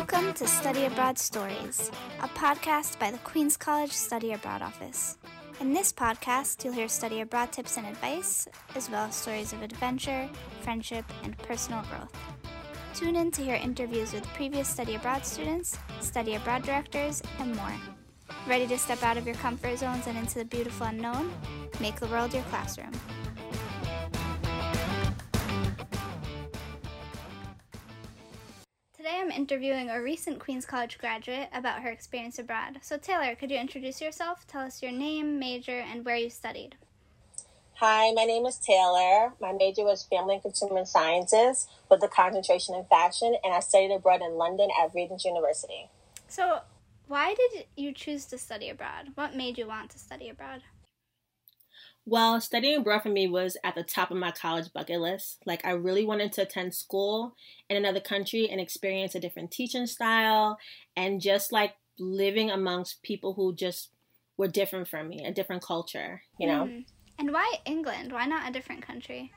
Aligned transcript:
Welcome 0.00 0.32
to 0.32 0.48
Study 0.48 0.86
Abroad 0.86 1.18
Stories, 1.18 1.90
a 2.22 2.28
podcast 2.28 2.98
by 2.98 3.10
the 3.10 3.18
Queens 3.18 3.58
College 3.58 3.92
Study 3.92 4.32
Abroad 4.32 4.62
Office. 4.62 5.18
In 5.60 5.74
this 5.74 5.92
podcast, 5.92 6.64
you'll 6.64 6.72
hear 6.72 6.88
study 6.88 7.20
abroad 7.20 7.52
tips 7.52 7.76
and 7.76 7.86
advice, 7.86 8.48
as 8.74 8.88
well 8.88 9.04
as 9.04 9.14
stories 9.14 9.52
of 9.52 9.60
adventure, 9.60 10.26
friendship, 10.62 11.04
and 11.22 11.36
personal 11.36 11.82
growth. 11.82 12.16
Tune 12.94 13.14
in 13.14 13.30
to 13.30 13.42
hear 13.42 13.56
interviews 13.56 14.14
with 14.14 14.26
previous 14.28 14.68
study 14.68 14.94
abroad 14.94 15.26
students, 15.26 15.78
study 16.00 16.34
abroad 16.34 16.62
directors, 16.62 17.22
and 17.38 17.54
more. 17.54 17.74
Ready 18.48 18.66
to 18.68 18.78
step 18.78 19.02
out 19.02 19.18
of 19.18 19.26
your 19.26 19.36
comfort 19.36 19.76
zones 19.80 20.06
and 20.06 20.16
into 20.16 20.38
the 20.38 20.46
beautiful 20.46 20.86
unknown? 20.86 21.30
Make 21.78 21.96
the 21.96 22.06
world 22.06 22.32
your 22.32 22.42
classroom. 22.44 22.92
I'm 29.20 29.30
interviewing 29.30 29.90
a 29.90 30.00
recent 30.00 30.38
Queens 30.38 30.64
College 30.64 30.96
graduate 30.96 31.50
about 31.52 31.82
her 31.82 31.90
experience 31.90 32.38
abroad. 32.38 32.78
So, 32.80 32.96
Taylor, 32.96 33.34
could 33.34 33.50
you 33.50 33.58
introduce 33.58 34.00
yourself? 34.00 34.46
Tell 34.46 34.62
us 34.62 34.82
your 34.82 34.92
name, 34.92 35.38
major, 35.38 35.78
and 35.78 36.06
where 36.06 36.16
you 36.16 36.30
studied. 36.30 36.76
Hi, 37.74 38.12
my 38.12 38.24
name 38.24 38.46
is 38.46 38.56
Taylor. 38.56 39.34
My 39.38 39.52
major 39.52 39.84
was 39.84 40.04
Family 40.04 40.34
and 40.36 40.42
Consumer 40.42 40.86
Sciences 40.86 41.68
with 41.90 42.02
a 42.02 42.08
concentration 42.08 42.74
in 42.74 42.84
fashion, 42.86 43.36
and 43.44 43.52
I 43.52 43.60
studied 43.60 43.92
abroad 43.92 44.22
in 44.22 44.36
London 44.36 44.70
at 44.82 44.94
Regent's 44.94 45.26
University. 45.26 45.90
So, 46.26 46.60
why 47.06 47.34
did 47.34 47.66
you 47.76 47.92
choose 47.92 48.24
to 48.24 48.38
study 48.38 48.70
abroad? 48.70 49.08
What 49.16 49.36
made 49.36 49.58
you 49.58 49.66
want 49.66 49.90
to 49.90 49.98
study 49.98 50.30
abroad? 50.30 50.62
Well, 52.10 52.40
studying 52.40 52.78
abroad 52.78 53.04
for 53.04 53.08
me 53.08 53.28
was 53.28 53.56
at 53.62 53.76
the 53.76 53.84
top 53.84 54.10
of 54.10 54.16
my 54.16 54.32
college 54.32 54.72
bucket 54.72 55.00
list. 55.00 55.44
Like, 55.46 55.64
I 55.64 55.70
really 55.70 56.04
wanted 56.04 56.32
to 56.32 56.42
attend 56.42 56.74
school 56.74 57.36
in 57.68 57.76
another 57.76 58.00
country 58.00 58.48
and 58.50 58.60
experience 58.60 59.14
a 59.14 59.20
different 59.20 59.52
teaching 59.52 59.86
style 59.86 60.58
and 60.96 61.20
just 61.20 61.52
like 61.52 61.74
living 62.00 62.50
amongst 62.50 63.04
people 63.04 63.34
who 63.34 63.54
just 63.54 63.90
were 64.36 64.48
different 64.48 64.88
from 64.88 65.08
me, 65.08 65.24
a 65.24 65.32
different 65.32 65.62
culture, 65.62 66.22
you 66.36 66.48
know? 66.48 66.64
Mm. 66.64 66.84
And 67.20 67.32
why 67.32 67.58
England? 67.64 68.10
Why 68.10 68.26
not 68.26 68.48
a 68.48 68.52
different 68.52 68.84
country? 68.84 69.30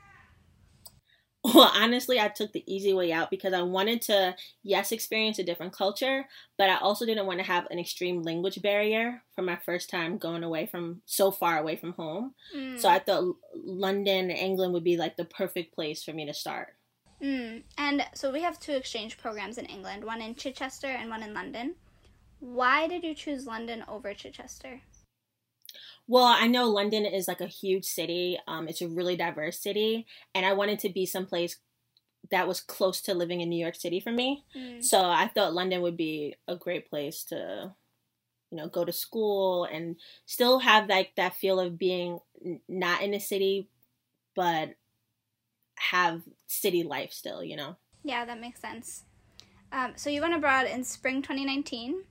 Well, 1.44 1.70
honestly, 1.74 2.18
I 2.18 2.28
took 2.28 2.52
the 2.52 2.64
easy 2.66 2.94
way 2.94 3.12
out 3.12 3.30
because 3.30 3.52
I 3.52 3.60
wanted 3.60 4.00
to, 4.02 4.34
yes, 4.62 4.92
experience 4.92 5.38
a 5.38 5.44
different 5.44 5.74
culture, 5.74 6.26
but 6.56 6.70
I 6.70 6.78
also 6.78 7.04
didn't 7.04 7.26
want 7.26 7.38
to 7.38 7.44
have 7.44 7.66
an 7.70 7.78
extreme 7.78 8.22
language 8.22 8.62
barrier 8.62 9.22
for 9.34 9.42
my 9.42 9.56
first 9.56 9.90
time 9.90 10.16
going 10.16 10.42
away 10.42 10.64
from 10.64 11.02
so 11.04 11.30
far 11.30 11.58
away 11.58 11.76
from 11.76 11.92
home. 11.92 12.32
Mm. 12.56 12.80
So 12.80 12.88
I 12.88 12.98
thought 12.98 13.36
London, 13.54 14.30
England 14.30 14.72
would 14.72 14.84
be 14.84 14.96
like 14.96 15.18
the 15.18 15.26
perfect 15.26 15.74
place 15.74 16.02
for 16.02 16.14
me 16.14 16.24
to 16.24 16.32
start. 16.32 16.76
Mm. 17.22 17.62
And 17.76 18.06
so 18.14 18.32
we 18.32 18.40
have 18.40 18.58
two 18.58 18.72
exchange 18.72 19.18
programs 19.18 19.58
in 19.58 19.66
England, 19.66 20.02
one 20.02 20.22
in 20.22 20.34
Chichester 20.34 20.86
and 20.86 21.10
one 21.10 21.22
in 21.22 21.34
London. 21.34 21.74
Why 22.40 22.88
did 22.88 23.04
you 23.04 23.14
choose 23.14 23.44
London 23.44 23.84
over 23.86 24.14
Chichester? 24.14 24.80
Well, 26.06 26.24
I 26.24 26.46
know 26.46 26.68
London 26.68 27.06
is 27.06 27.28
like 27.28 27.40
a 27.40 27.46
huge 27.46 27.84
city. 27.84 28.38
Um, 28.46 28.68
it's 28.68 28.82
a 28.82 28.88
really 28.88 29.16
diverse 29.16 29.58
city, 29.58 30.06
and 30.34 30.44
I 30.44 30.52
wanted 30.52 30.78
to 30.80 30.90
be 30.90 31.06
someplace 31.06 31.56
that 32.30 32.48
was 32.48 32.60
close 32.60 33.00
to 33.02 33.14
living 33.14 33.40
in 33.40 33.48
New 33.48 33.62
York 33.62 33.74
City 33.74 34.00
for 34.00 34.10
me. 34.10 34.44
Mm. 34.56 34.82
So 34.82 35.00
I 35.00 35.28
thought 35.28 35.54
London 35.54 35.82
would 35.82 35.96
be 35.96 36.36
a 36.48 36.56
great 36.56 36.88
place 36.88 37.24
to, 37.24 37.74
you 38.50 38.56
know, 38.56 38.68
go 38.68 38.84
to 38.84 38.92
school 38.92 39.64
and 39.64 39.96
still 40.26 40.60
have 40.60 40.88
like 40.88 41.12
that 41.16 41.36
feel 41.36 41.60
of 41.60 41.78
being 41.78 42.18
not 42.68 43.02
in 43.02 43.14
a 43.14 43.20
city, 43.20 43.68
but 44.34 44.70
have 45.76 46.22
city 46.46 46.82
life 46.82 47.12
still. 47.12 47.42
You 47.42 47.56
know. 47.56 47.76
Yeah, 48.02 48.24
that 48.24 48.40
makes 48.40 48.60
sense. 48.60 49.04
Um, 49.72 49.94
so 49.96 50.08
you 50.08 50.20
went 50.20 50.34
abroad 50.34 50.66
in 50.66 50.84
spring 50.84 51.20
2019. 51.20 52.04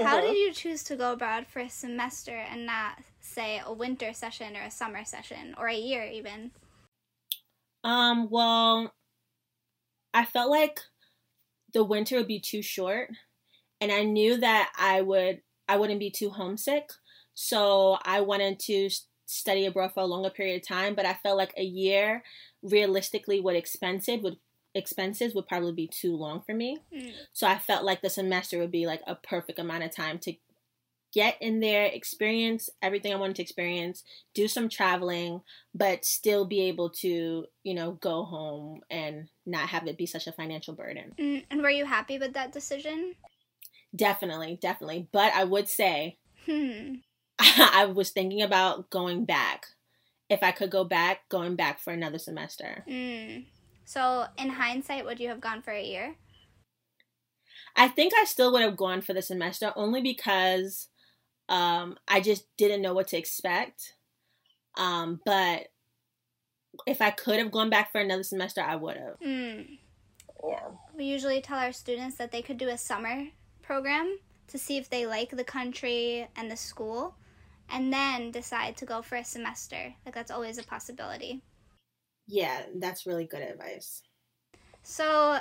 How 0.00 0.18
uh-huh. 0.18 0.20
did 0.28 0.36
you 0.36 0.52
choose 0.52 0.82
to 0.84 0.96
go 0.96 1.12
abroad 1.12 1.46
for 1.46 1.60
a 1.60 1.68
semester 1.68 2.36
and 2.36 2.64
not, 2.64 2.98
say, 3.20 3.60
a 3.64 3.72
winter 3.72 4.12
session 4.12 4.56
or 4.56 4.62
a 4.62 4.70
summer 4.70 5.04
session 5.04 5.54
or 5.58 5.68
a 5.68 5.76
year 5.76 6.04
even? 6.04 6.52
Um, 7.84 8.28
well, 8.30 8.94
I 10.14 10.24
felt 10.24 10.50
like 10.50 10.80
the 11.72 11.84
winter 11.84 12.16
would 12.16 12.26
be 12.26 12.40
too 12.40 12.62
short 12.62 13.10
and 13.80 13.90
I 13.90 14.02
knew 14.02 14.36
that 14.38 14.72
I 14.76 15.00
would 15.02 15.40
I 15.68 15.76
wouldn't 15.76 16.00
be 16.00 16.10
too 16.10 16.30
homesick. 16.30 16.90
So 17.34 17.96
I 18.04 18.20
wanted 18.20 18.58
to 18.60 18.90
study 19.26 19.66
abroad 19.66 19.92
for 19.94 20.00
a 20.00 20.06
longer 20.06 20.30
period 20.30 20.60
of 20.60 20.66
time, 20.66 20.94
but 20.94 21.06
I 21.06 21.14
felt 21.14 21.38
like 21.38 21.54
a 21.56 21.62
year 21.62 22.24
realistically 22.62 23.40
would 23.40 23.54
expensive 23.54 24.22
would 24.22 24.36
expenses 24.74 25.34
would 25.34 25.48
probably 25.48 25.72
be 25.72 25.88
too 25.88 26.16
long 26.16 26.42
for 26.42 26.54
me. 26.54 26.78
Mm. 26.94 27.12
So 27.32 27.46
I 27.46 27.58
felt 27.58 27.84
like 27.84 28.02
the 28.02 28.10
semester 28.10 28.58
would 28.58 28.70
be 28.70 28.86
like 28.86 29.02
a 29.06 29.14
perfect 29.14 29.58
amount 29.58 29.84
of 29.84 29.94
time 29.94 30.18
to 30.20 30.34
get 31.12 31.36
in 31.40 31.60
there, 31.60 31.86
experience 31.86 32.70
everything 32.82 33.12
I 33.12 33.16
wanted 33.16 33.36
to 33.36 33.42
experience, 33.42 34.04
do 34.34 34.46
some 34.46 34.68
traveling, 34.68 35.42
but 35.74 36.04
still 36.04 36.44
be 36.44 36.62
able 36.62 36.90
to, 37.00 37.46
you 37.64 37.74
know, 37.74 37.92
go 37.92 38.24
home 38.24 38.80
and 38.90 39.28
not 39.44 39.70
have 39.70 39.86
it 39.86 39.98
be 39.98 40.06
such 40.06 40.26
a 40.26 40.32
financial 40.32 40.74
burden. 40.74 41.12
Mm. 41.18 41.44
And 41.50 41.62
were 41.62 41.70
you 41.70 41.84
happy 41.84 42.18
with 42.18 42.34
that 42.34 42.52
decision? 42.52 43.14
Definitely, 43.94 44.58
definitely. 44.60 45.08
But 45.10 45.32
I 45.34 45.44
would 45.44 45.68
say 45.68 46.18
hmm. 46.46 46.94
I 47.38 47.86
was 47.86 48.10
thinking 48.10 48.42
about 48.42 48.90
going 48.90 49.24
back. 49.24 49.66
If 50.28 50.44
I 50.44 50.52
could 50.52 50.70
go 50.70 50.84
back, 50.84 51.28
going 51.28 51.56
back 51.56 51.80
for 51.80 51.92
another 51.92 52.18
semester. 52.18 52.84
Mm. 52.88 53.46
So, 53.90 54.26
in 54.38 54.50
hindsight, 54.50 55.04
would 55.04 55.18
you 55.18 55.26
have 55.30 55.40
gone 55.40 55.62
for 55.62 55.72
a 55.72 55.82
year? 55.82 56.14
I 57.74 57.88
think 57.88 58.12
I 58.16 58.22
still 58.22 58.52
would 58.52 58.62
have 58.62 58.76
gone 58.76 59.00
for 59.00 59.14
the 59.14 59.20
semester 59.20 59.72
only 59.74 60.00
because 60.00 60.86
um, 61.48 61.98
I 62.06 62.20
just 62.20 62.46
didn't 62.56 62.82
know 62.82 62.94
what 62.94 63.08
to 63.08 63.18
expect. 63.18 63.94
Um, 64.76 65.20
but 65.26 65.72
if 66.86 67.02
I 67.02 67.10
could 67.10 67.40
have 67.40 67.50
gone 67.50 67.68
back 67.68 67.90
for 67.90 68.00
another 68.00 68.22
semester, 68.22 68.60
I 68.60 68.76
would 68.76 68.96
have. 68.96 69.18
Mm. 69.18 69.78
Yeah. 70.48 70.68
We 70.96 71.06
usually 71.06 71.40
tell 71.40 71.58
our 71.58 71.72
students 71.72 72.16
that 72.18 72.30
they 72.30 72.42
could 72.42 72.58
do 72.58 72.68
a 72.68 72.78
summer 72.78 73.24
program 73.60 74.20
to 74.46 74.56
see 74.56 74.76
if 74.76 74.88
they 74.88 75.04
like 75.04 75.30
the 75.30 75.42
country 75.42 76.28
and 76.36 76.48
the 76.48 76.56
school, 76.56 77.16
and 77.68 77.92
then 77.92 78.30
decide 78.30 78.76
to 78.76 78.86
go 78.86 79.02
for 79.02 79.16
a 79.16 79.24
semester. 79.24 79.94
Like, 80.06 80.14
that's 80.14 80.30
always 80.30 80.58
a 80.58 80.62
possibility. 80.62 81.42
Yeah, 82.30 82.62
that's 82.76 83.06
really 83.06 83.24
good 83.24 83.42
advice. 83.42 84.02
So, 84.84 85.38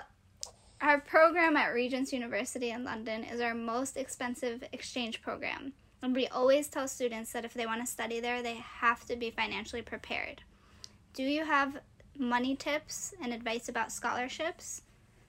our 0.81 0.99
program 0.99 1.55
at 1.55 1.67
Regent's 1.67 2.11
University 2.11 2.71
in 2.71 2.83
London 2.83 3.23
is 3.23 3.41
our 3.41 3.53
most 3.53 3.95
expensive 3.95 4.63
exchange 4.73 5.21
program. 5.21 5.73
And 6.01 6.15
we 6.15 6.27
always 6.27 6.67
tell 6.67 6.87
students 6.87 7.31
that 7.33 7.45
if 7.45 7.53
they 7.53 7.67
want 7.67 7.85
to 7.85 7.91
study 7.91 8.19
there, 8.19 8.41
they 8.41 8.55
have 8.55 9.05
to 9.05 9.15
be 9.15 9.29
financially 9.29 9.83
prepared. 9.83 10.41
Do 11.13 11.23
you 11.23 11.45
have 11.45 11.77
money 12.17 12.55
tips 12.55 13.13
and 13.21 13.33
advice 13.33 13.69
about 13.69 13.91
scholarships 13.91 14.81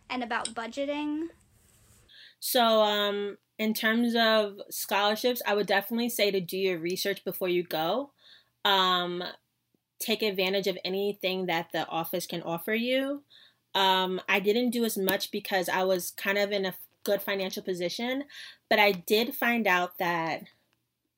and 0.09 0.23
about 0.23 0.55
budgeting? 0.55 1.27
So, 2.39 2.81
um, 2.81 3.37
in 3.59 3.75
terms 3.75 4.15
of 4.17 4.55
scholarships, 4.71 5.43
I 5.47 5.55
would 5.55 5.67
definitely 5.67 6.09
say 6.09 6.31
to 6.31 6.41
do 6.41 6.57
your 6.57 6.79
research 6.79 7.23
before 7.23 7.51
you 7.51 7.65
go. 7.65 8.13
Um, 8.65 9.23
take 10.01 10.23
advantage 10.23 10.67
of 10.67 10.79
anything 10.85 11.47
that 11.47 11.69
the 11.73 11.87
office 11.87 12.27
can 12.27 12.43
offer 12.43 12.75
you. 12.75 13.23
Um, 13.75 14.21
I 14.29 14.41
didn't 14.41 14.71
do 14.71 14.85
as 14.85 14.99
much 14.99 15.31
because 15.31 15.69
I 15.69 15.85
was 15.85 16.11
kind 16.11 16.39
of 16.39 16.51
in 16.51 16.65
a 16.65 16.75
good 17.05 17.23
financial 17.23 17.63
position, 17.63 18.25
but 18.69 18.79
I 18.79 18.93
did 18.93 19.35
find 19.35 19.67
out 19.67 19.99
that 19.99 20.43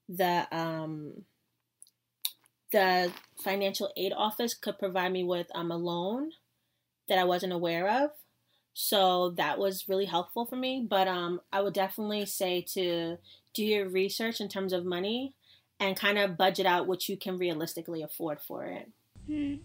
the 0.09 0.47
um, 0.54 1.22
the 2.72 3.12
financial 3.43 3.91
aid 3.97 4.12
office 4.15 4.54
could 4.54 4.78
provide 4.78 5.12
me 5.12 5.25
with 5.25 5.47
um, 5.54 5.70
a 5.70 5.76
loan 5.76 6.32
that 7.09 7.19
I 7.19 7.25
wasn't 7.25 7.53
aware 7.53 7.88
of. 7.88 8.10
So 8.75 9.31
that 9.37 9.59
was 9.59 9.88
really 9.88 10.06
helpful 10.06 10.47
for 10.47 10.56
me. 10.56 10.87
But 10.88 11.06
um, 11.06 11.40
I 11.52 11.61
would 11.61 11.75
definitely 11.75 12.25
say 12.26 12.64
to 12.73 13.19
do 13.55 13.64
your 13.64 13.88
research 13.88 14.40
in 14.40 14.49
terms 14.49 14.73
of 14.73 14.84
money 14.87 15.34
and 15.80 15.96
kind 15.96 16.19
of 16.19 16.36
budget 16.36 16.66
out 16.66 16.86
what 16.86 17.08
you 17.08 17.16
can 17.16 17.38
realistically 17.38 18.02
afford 18.02 18.40
for 18.40 18.64
it. 18.64 18.90
Hmm. 19.26 19.56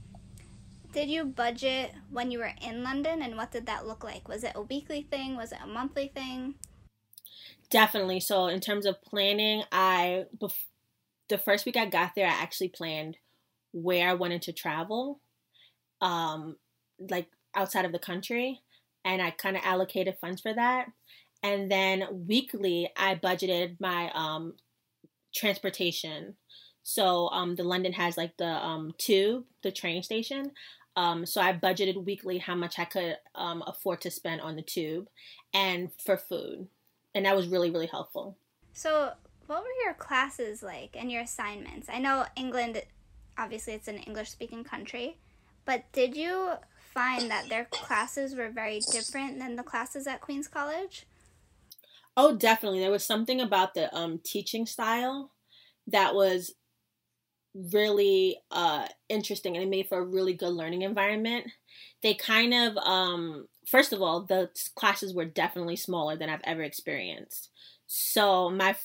Did 0.93 1.09
you 1.09 1.25
budget 1.25 1.91
when 2.09 2.31
you 2.31 2.39
were 2.39 2.53
in 2.61 2.83
London 2.83 3.21
and 3.21 3.35
what 3.35 3.51
did 3.51 3.65
that 3.67 3.85
look 3.85 4.03
like? 4.03 4.27
Was 4.27 4.43
it 4.43 4.53
a 4.55 4.61
weekly 4.61 5.07
thing? 5.11 5.35
Was 5.35 5.51
it 5.51 5.59
a 5.63 5.67
monthly 5.67 6.07
thing? 6.07 6.55
Definitely. 7.69 8.21
So, 8.21 8.47
in 8.47 8.61
terms 8.61 8.85
of 8.85 9.01
planning, 9.03 9.63
I, 9.71 10.25
bef- 10.37 10.65
the 11.27 11.37
first 11.37 11.65
week 11.65 11.75
I 11.77 11.85
got 11.85 12.15
there, 12.15 12.27
I 12.27 12.31
actually 12.31 12.69
planned 12.69 13.17
where 13.73 14.09
I 14.09 14.13
wanted 14.13 14.41
to 14.43 14.53
travel, 14.53 15.19
um, 16.01 16.55
like 16.97 17.27
outside 17.55 17.85
of 17.85 17.91
the 17.91 17.99
country, 17.99 18.61
and 19.03 19.21
I 19.21 19.31
kind 19.31 19.57
of 19.57 19.63
allocated 19.65 20.17
funds 20.21 20.41
for 20.41 20.53
that. 20.53 20.87
And 21.43 21.69
then 21.69 22.25
weekly, 22.27 22.89
I 22.95 23.15
budgeted 23.15 23.79
my 23.79 24.09
um, 24.13 24.53
transportation. 25.37 26.35
So 26.83 27.29
um, 27.29 27.55
the 27.55 27.63
London 27.63 27.93
has 27.93 28.17
like 28.17 28.37
the 28.37 28.45
um, 28.45 28.93
tube, 28.97 29.43
the 29.61 29.71
train 29.71 30.03
station. 30.03 30.51
Um, 30.95 31.25
so 31.25 31.41
I 31.41 31.53
budgeted 31.53 32.03
weekly 32.05 32.39
how 32.39 32.55
much 32.55 32.79
I 32.79 32.85
could 32.85 33.17
um, 33.35 33.63
afford 33.67 34.01
to 34.01 34.11
spend 34.11 34.41
on 34.41 34.55
the 34.55 34.61
tube 34.63 35.07
and 35.53 35.91
for 36.03 36.17
food. 36.17 36.67
And 37.13 37.25
that 37.25 37.35
was 37.35 37.47
really, 37.47 37.69
really 37.69 37.87
helpful. 37.87 38.37
So, 38.73 39.11
what 39.47 39.61
were 39.61 39.83
your 39.83 39.93
classes 39.93 40.61
like 40.61 40.95
and 40.97 41.11
your 41.11 41.21
assignments? 41.21 41.87
I 41.89 41.99
know 41.99 42.25
England, 42.35 42.81
obviously, 43.37 43.73
it's 43.73 43.87
an 43.87 43.97
English 43.97 44.29
speaking 44.29 44.63
country, 44.63 45.17
but 45.65 45.83
did 45.93 46.15
you 46.15 46.53
find 46.93 47.29
that 47.31 47.47
their 47.47 47.65
classes 47.65 48.35
were 48.35 48.49
very 48.49 48.81
different 48.91 49.39
than 49.39 49.55
the 49.55 49.63
classes 49.63 50.07
at 50.07 50.21
Queens 50.21 50.47
College? 50.47 51.05
Oh, 52.17 52.35
definitely. 52.35 52.79
There 52.79 52.91
was 52.91 53.05
something 53.05 53.39
about 53.39 53.75
the 53.75 53.95
um, 53.95 54.19
teaching 54.23 54.65
style 54.65 55.31
that 55.85 56.15
was 56.15 56.55
really 57.71 58.39
uh, 58.51 58.87
interesting 59.07 59.55
and 59.55 59.63
it 59.63 59.69
made 59.69 59.87
for 59.87 59.99
a 59.99 60.05
really 60.05 60.33
good 60.33 60.49
learning 60.51 60.81
environment. 60.81 61.45
They 62.01 62.15
kind 62.15 62.55
of, 62.55 62.75
um, 62.77 63.47
first 63.67 63.93
of 63.93 64.01
all, 64.01 64.21
the 64.21 64.49
classes 64.75 65.13
were 65.13 65.25
definitely 65.25 65.75
smaller 65.75 66.17
than 66.17 66.29
I've 66.29 66.41
ever 66.43 66.63
experienced. 66.63 67.49
So 67.85 68.49
my 68.49 68.75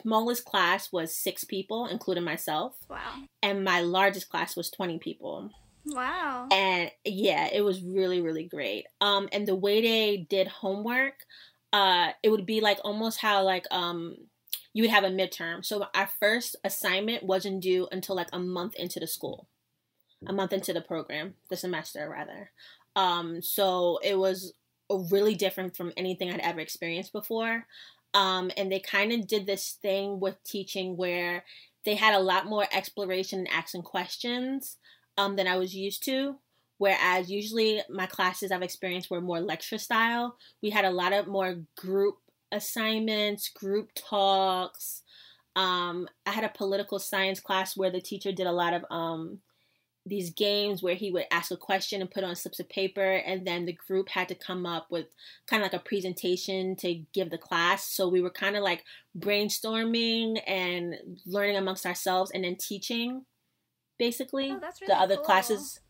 smallest 0.00 0.44
class 0.44 0.92
was 0.92 1.12
six 1.16 1.42
people, 1.42 1.86
including 1.86 2.24
myself. 2.24 2.76
Wow. 2.88 3.24
And 3.42 3.64
my 3.64 3.80
largest 3.80 4.28
class 4.28 4.56
was 4.56 4.70
20 4.70 4.98
people. 4.98 5.50
Wow. 5.84 6.48
And 6.50 6.90
yeah, 7.04 7.48
it 7.52 7.62
was 7.62 7.82
really, 7.82 8.20
really 8.20 8.44
great. 8.44 8.86
Um, 9.00 9.28
and 9.32 9.46
the 9.46 9.54
way 9.54 9.80
they 9.80 10.26
did 10.28 10.46
homework, 10.48 11.14
uh, 11.72 12.10
it 12.22 12.30
would 12.30 12.46
be 12.46 12.60
like 12.60 12.78
almost 12.84 13.20
how 13.20 13.42
like 13.42 13.66
um 13.70 14.16
you 14.72 14.82
would 14.82 14.90
have 14.90 15.04
a 15.04 15.08
midterm. 15.08 15.64
So 15.64 15.86
our 15.94 16.08
first 16.20 16.56
assignment 16.62 17.22
wasn't 17.22 17.62
due 17.62 17.88
until 17.90 18.14
like 18.14 18.28
a 18.32 18.38
month 18.38 18.74
into 18.76 19.00
the 19.00 19.06
school, 19.06 19.48
a 20.26 20.32
month 20.32 20.52
into 20.52 20.72
the 20.72 20.80
program, 20.80 21.34
the 21.48 21.56
semester 21.56 22.08
rather. 22.08 22.50
Um, 22.94 23.42
so 23.42 23.98
it 24.02 24.18
was 24.18 24.54
really 24.88 25.34
different 25.34 25.76
from 25.76 25.92
anything 25.96 26.30
I'd 26.30 26.40
ever 26.40 26.60
experienced 26.60 27.12
before. 27.12 27.66
Um, 28.14 28.50
and 28.56 28.70
they 28.70 28.80
kind 28.80 29.12
of 29.12 29.26
did 29.26 29.46
this 29.46 29.78
thing 29.82 30.20
with 30.20 30.42
teaching 30.44 30.96
where 30.96 31.44
they 31.84 31.94
had 31.94 32.14
a 32.14 32.20
lot 32.20 32.46
more 32.46 32.66
exploration 32.72 33.40
and 33.40 33.48
asking 33.48 33.82
questions 33.82 34.76
um, 35.16 35.36
than 35.36 35.46
I 35.46 35.56
was 35.56 35.74
used 35.74 36.04
to. 36.04 36.36
Whereas 36.78 37.30
usually 37.30 37.82
my 37.90 38.06
classes 38.06 38.50
I've 38.50 38.62
experienced 38.62 39.10
were 39.10 39.20
more 39.20 39.40
lecture 39.40 39.78
style. 39.78 40.36
We 40.62 40.70
had 40.70 40.84
a 40.84 40.90
lot 40.90 41.12
of 41.12 41.26
more 41.26 41.56
group 41.76 42.18
assignments, 42.52 43.48
group 43.48 43.90
talks. 43.94 45.02
Um, 45.56 46.08
I 46.24 46.30
had 46.30 46.44
a 46.44 46.48
political 46.48 46.98
science 46.98 47.40
class 47.40 47.76
where 47.76 47.90
the 47.90 48.00
teacher 48.00 48.32
did 48.32 48.46
a 48.46 48.52
lot 48.52 48.74
of 48.74 48.84
um, 48.90 49.40
these 50.06 50.30
games 50.30 50.82
where 50.82 50.94
he 50.94 51.10
would 51.10 51.26
ask 51.30 51.50
a 51.50 51.56
question 51.56 52.00
and 52.00 52.10
put 52.10 52.24
on 52.24 52.36
slips 52.36 52.60
of 52.60 52.68
paper, 52.68 53.16
and 53.16 53.46
then 53.46 53.66
the 53.66 53.72
group 53.72 54.08
had 54.08 54.28
to 54.28 54.34
come 54.34 54.64
up 54.64 54.86
with 54.88 55.06
kind 55.46 55.62
of 55.62 55.70
like 55.70 55.80
a 55.80 55.84
presentation 55.84 56.76
to 56.76 57.02
give 57.12 57.30
the 57.30 57.38
class. 57.38 57.84
So 57.84 58.08
we 58.08 58.22
were 58.22 58.30
kind 58.30 58.56
of 58.56 58.62
like 58.62 58.84
brainstorming 59.18 60.40
and 60.46 60.94
learning 61.26 61.56
amongst 61.56 61.84
ourselves, 61.84 62.30
and 62.30 62.44
then 62.44 62.56
teaching 62.56 63.24
basically 63.98 64.52
Oh, 64.52 64.58
that's 64.60 64.78
the 64.78 64.96
other 64.98 65.16
cool. 65.16 65.24
classes 65.24 65.80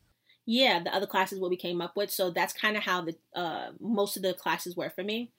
yeah 0.51 0.81
the 0.83 0.95
other 0.95 1.07
classes 1.07 1.39
what 1.39 1.51
we 1.51 1.57
came 1.57 1.83
up 1.83 1.95
with 1.95 2.11
so 2.11 2.31
that's 2.31 2.55
kind 2.55 2.75
of 2.77 2.83
how 2.83 3.03
the 3.03 3.15
uh, 3.37 3.69
most 3.81 4.17
of 4.17 4.23
the 4.23 4.33
classes 4.33 4.75
were 4.75 4.89
for 4.89 5.05
me 5.05 5.31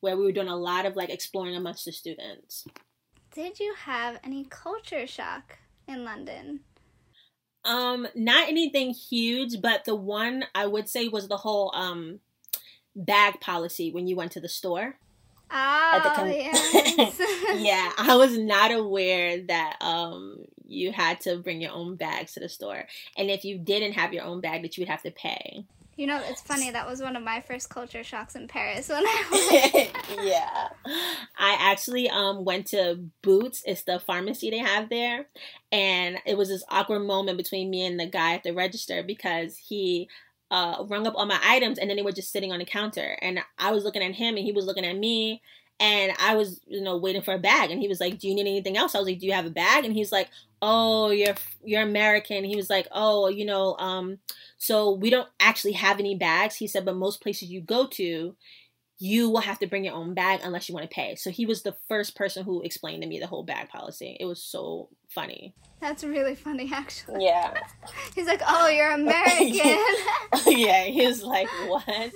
where 0.00 0.16
we 0.16 0.24
were 0.24 0.32
doing 0.32 0.48
a 0.48 0.56
lot 0.56 0.84
of 0.84 0.96
like 0.96 1.08
exploring 1.08 1.54
amongst 1.54 1.84
the 1.84 1.92
students 1.92 2.66
Did 3.32 3.60
you 3.60 3.74
have 3.78 4.18
any 4.24 4.44
culture 4.44 5.06
shock 5.06 5.58
in 5.86 6.04
London? 6.04 6.60
um 7.64 8.06
not 8.14 8.48
anything 8.48 8.92
huge 8.92 9.60
but 9.60 9.84
the 9.84 9.94
one 9.94 10.44
i 10.54 10.66
would 10.66 10.88
say 10.88 11.08
was 11.08 11.28
the 11.28 11.36
whole 11.36 11.72
um 11.74 12.20
bag 12.94 13.40
policy 13.40 13.90
when 13.92 14.06
you 14.06 14.16
went 14.16 14.32
to 14.32 14.40
the 14.40 14.48
store 14.48 14.96
Oh, 15.48 16.24
the 16.24 16.34
yes. 16.34 17.20
yeah 17.56 17.92
i 17.98 18.16
was 18.16 18.36
not 18.36 18.72
aware 18.72 19.42
that 19.46 19.76
um 19.80 20.44
you 20.66 20.92
had 20.92 21.20
to 21.20 21.38
bring 21.38 21.60
your 21.60 21.72
own 21.72 21.96
bags 21.96 22.32
to 22.32 22.40
the 22.40 22.48
store 22.48 22.84
and 23.16 23.30
if 23.30 23.44
you 23.44 23.58
didn't 23.58 23.92
have 23.92 24.12
your 24.12 24.24
own 24.24 24.40
bag 24.40 24.62
that 24.62 24.76
you 24.76 24.82
would 24.82 24.88
have 24.88 25.02
to 25.02 25.10
pay 25.10 25.64
You 25.96 26.06
know, 26.06 26.20
it's 26.28 26.42
funny. 26.42 26.70
That 26.70 26.86
was 26.86 27.00
one 27.00 27.16
of 27.16 27.22
my 27.22 27.40
first 27.40 27.70
culture 27.70 28.04
shocks 28.04 28.36
in 28.36 28.48
Paris 28.48 28.90
when 28.90 29.02
I 29.02 29.22
went. 29.32 30.26
yeah. 30.26 30.68
I 31.38 31.56
actually 31.58 32.10
um 32.10 32.44
went 32.44 32.66
to 32.68 33.00
Boots, 33.22 33.62
it's 33.64 33.84
the 33.84 33.98
pharmacy 33.98 34.50
they 34.50 34.58
have 34.58 34.90
there, 34.90 35.26
and 35.72 36.18
it 36.26 36.36
was 36.36 36.48
this 36.50 36.64
awkward 36.68 37.00
moment 37.00 37.38
between 37.38 37.70
me 37.70 37.86
and 37.86 37.98
the 37.98 38.06
guy 38.06 38.34
at 38.34 38.42
the 38.42 38.52
register 38.52 39.02
because 39.02 39.56
he 39.56 40.08
uh 40.50 40.84
rung 40.86 41.06
up 41.06 41.14
all 41.16 41.26
my 41.26 41.40
items 41.42 41.78
and 41.78 41.88
then 41.88 41.96
they 41.96 42.02
were 42.04 42.12
just 42.12 42.30
sitting 42.30 42.52
on 42.52 42.58
the 42.58 42.64
counter 42.66 43.16
and 43.22 43.40
I 43.58 43.72
was 43.72 43.82
looking 43.84 44.02
at 44.02 44.14
him 44.14 44.36
and 44.36 44.44
he 44.44 44.52
was 44.52 44.66
looking 44.66 44.84
at 44.84 44.96
me 44.98 45.40
and 45.78 46.12
I 46.18 46.34
was, 46.36 46.60
you 46.66 46.80
know, 46.80 46.96
waiting 46.96 47.22
for 47.22 47.34
a 47.34 47.38
bag 47.38 47.70
and 47.70 47.80
he 47.80 47.88
was 47.88 48.00
like, 48.00 48.18
"Do 48.18 48.28
you 48.28 48.34
need 48.34 48.42
anything 48.42 48.76
else?" 48.76 48.94
I 48.94 48.98
was 48.98 49.06
like, 49.08 49.18
"Do 49.18 49.26
you 49.26 49.32
have 49.32 49.46
a 49.46 49.50
bag?" 49.50 49.84
And 49.84 49.94
he's 49.94 50.12
like, 50.12 50.28
"Oh, 50.62 51.10
you're 51.10 51.34
you're 51.64 51.82
American." 51.82 52.44
He 52.44 52.56
was 52.56 52.70
like, 52.70 52.88
"Oh, 52.92 53.28
you 53.28 53.44
know, 53.44 53.76
um 53.78 54.18
so 54.58 54.92
we 54.92 55.10
don't 55.10 55.28
actually 55.38 55.72
have 55.72 55.98
any 55.98 56.14
bags." 56.16 56.56
He 56.56 56.66
said, 56.66 56.84
"But 56.84 56.96
most 56.96 57.20
places 57.20 57.50
you 57.50 57.60
go 57.60 57.86
to, 57.88 58.34
you 58.98 59.28
will 59.28 59.40
have 59.40 59.58
to 59.58 59.66
bring 59.66 59.84
your 59.84 59.94
own 59.94 60.14
bag 60.14 60.40
unless 60.42 60.68
you 60.68 60.74
want 60.74 60.88
to 60.88 60.94
pay." 60.94 61.14
So 61.16 61.30
he 61.30 61.44
was 61.44 61.62
the 61.62 61.76
first 61.88 62.16
person 62.16 62.44
who 62.44 62.62
explained 62.62 63.02
to 63.02 63.08
me 63.08 63.18
the 63.18 63.26
whole 63.26 63.44
bag 63.44 63.68
policy. 63.68 64.16
It 64.18 64.24
was 64.24 64.42
so 64.42 64.88
funny. 65.08 65.54
That's 65.82 66.04
really 66.04 66.34
funny, 66.34 66.70
actually. 66.72 67.24
Yeah. 67.24 67.52
He's 68.14 68.26
like, 68.26 68.40
"Oh, 68.46 68.68
you're 68.68 68.90
American." 68.92 69.78
yeah, 70.58 70.84
he 70.84 71.06
was 71.06 71.22
like, 71.22 71.48
"What?" 71.66 72.12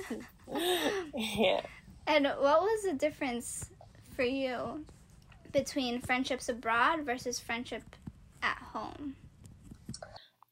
yeah. 1.14 1.60
And 2.06 2.24
what 2.24 2.62
was 2.62 2.82
the 2.84 2.94
difference 2.94 3.70
for 4.14 4.22
you 4.22 4.84
between 5.52 6.00
friendships 6.00 6.48
abroad 6.48 7.04
versus 7.04 7.38
friendship 7.38 7.82
at 8.42 8.56
home? 8.72 9.16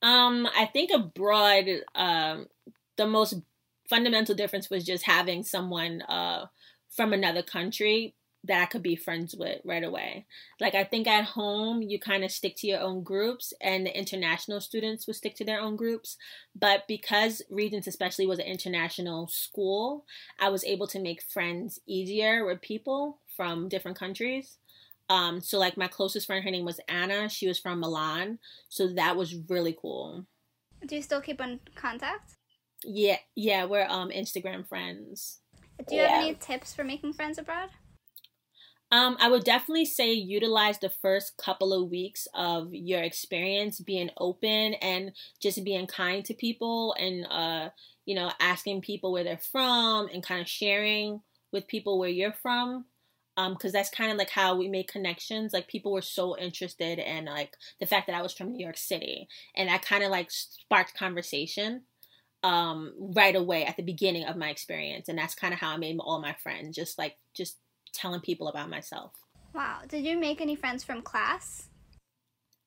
Um, 0.03 0.49
I 0.57 0.67
think 0.67 0.91
abroad, 0.93 1.65
um, 1.95 2.47
the 2.97 3.07
most 3.07 3.35
fundamental 3.89 4.35
difference 4.35 4.69
was 4.71 4.85
just 4.85 5.05
having 5.05 5.43
someone 5.43 6.03
uh 6.03 6.47
from 6.91 7.13
another 7.13 7.43
country 7.43 8.15
that 8.45 8.63
I 8.63 8.67
could 8.67 8.83
be 8.83 8.97
friends 8.97 9.35
with 9.37 9.61
right 9.65 9.83
away. 9.83 10.27
Like 10.61 10.75
I 10.75 10.85
think 10.85 11.07
at 11.07 11.25
home 11.25 11.83
you 11.83 11.99
kind 11.99 12.25
of 12.25 12.31
stick 12.31 12.55
to 12.59 12.67
your 12.67 12.81
own 12.81 13.03
groups 13.03 13.53
and 13.61 13.85
the 13.85 13.97
international 13.97 14.61
students 14.61 15.07
would 15.07 15.17
stick 15.17 15.35
to 15.37 15.45
their 15.45 15.61
own 15.61 15.77
groups, 15.77 16.17
but 16.55 16.87
because 16.87 17.43
Regent's 17.51 17.89
especially 17.89 18.27
was 18.27 18.39
an 18.39 18.47
international 18.47 19.29
school, 19.29 20.05
I 20.39 20.49
was 20.51 20.65
able 20.65 20.87
to 20.89 21.01
make 21.01 21.23
friends 21.23 21.81
easier 21.87 22.45
with 22.45 22.61
people 22.61 23.21
from 23.37 23.69
different 23.69 23.99
countries. 23.99 24.59
Um, 25.11 25.41
so 25.41 25.59
like 25.59 25.77
my 25.77 25.89
closest 25.89 26.27
friend, 26.27 26.45
her 26.45 26.51
name 26.51 26.65
was 26.65 26.81
Anna. 26.89 27.29
She 27.29 27.49
was 27.49 27.59
from 27.59 27.81
Milan, 27.81 28.39
so 28.69 28.89
that 28.89 29.17
was 29.17 29.35
really 29.49 29.77
cool. 29.81 30.27
Do 30.87 30.97
you 30.97 31.03
still 31.03 31.21
keep 31.21 31.41
in 31.41 31.61
contact? 31.75 32.37
Yeah, 32.85 33.17
yeah, 33.35 33.65
we're 33.65 33.87
um 33.89 34.11
Instagram 34.11 34.69
friends. 34.69 35.41
Do 35.89 35.97
you 35.97 36.03
have 36.03 36.23
any 36.23 36.35
tips 36.35 36.75
for 36.75 36.85
making 36.85 37.15
friends 37.15 37.39
abroad? 37.39 37.71
Um, 38.91 39.19
I 39.21 39.29
would 39.29 39.45
definitely 39.45 39.85
say 39.85 40.13
utilize 40.13 40.79
the 40.79 40.89
first 40.89 41.37
couple 41.37 41.75
of 41.75 41.91
weeks 41.91 42.27
of 42.35 42.73
your 42.73 43.03
experience 43.03 43.81
being 43.81 44.11
open 44.17 44.75
and 44.75 45.13
just 45.43 45.63
being 45.63 45.87
kind 45.87 46.25
to 46.25 46.33
people 46.33 46.95
and 46.99 47.27
uh, 47.29 47.69
you 48.07 48.15
know, 48.15 48.33
asking 48.41 48.81
people 48.81 49.13
where 49.13 49.25
they're 49.25 49.37
from 49.37 50.09
and 50.13 50.23
kind 50.23 50.41
of 50.41 50.49
sharing 50.49 51.21
with 51.53 51.69
people 51.69 51.99
where 51.99 52.09
you're 52.09 52.33
from. 52.33 52.87
Um, 53.37 53.53
because 53.53 53.73
that's 53.73 53.91
kind 53.91 54.11
of 54.11 54.19
like 54.19 54.31
how 54.31 54.57
we 54.57 54.67
made 54.67 54.89
connections. 54.89 55.53
Like 55.53 55.69
people 55.69 55.93
were 55.93 56.03
so 56.03 56.37
interested 56.37 56.99
in 56.99 57.27
like 57.27 57.55
the 57.79 57.87
fact 57.87 58.09
that 58.09 58.17
I 58.17 58.23
was 58.23 58.33
from 58.33 58.51
New 58.51 58.65
York 58.65 58.77
City, 58.77 59.29
and 59.55 59.69
that 59.69 59.83
kind 59.83 60.03
of 60.03 60.11
like 60.11 60.31
sparked 60.33 60.97
conversation 60.97 61.83
um 62.45 62.93
right 63.17 63.35
away 63.35 63.65
at 63.65 63.77
the 63.77 63.83
beginning 63.83 64.25
of 64.25 64.37
my 64.37 64.49
experience 64.49 65.09
and 65.09 65.19
that's 65.19 65.35
kind 65.35 65.53
of 65.53 65.59
how 65.59 65.71
i 65.71 65.77
made 65.77 65.97
all 65.99 66.21
my 66.21 66.33
friends 66.41 66.77
just 66.77 66.97
like 66.97 67.17
just 67.35 67.57
telling 67.93 68.21
people 68.21 68.49
about 68.49 68.71
myself 68.71 69.13
Wow. 69.55 69.81
Did 69.89 70.05
you 70.05 70.19
make 70.19 70.41
any 70.41 70.55
friends 70.57 70.85
from 70.85 71.03
class? 71.03 71.69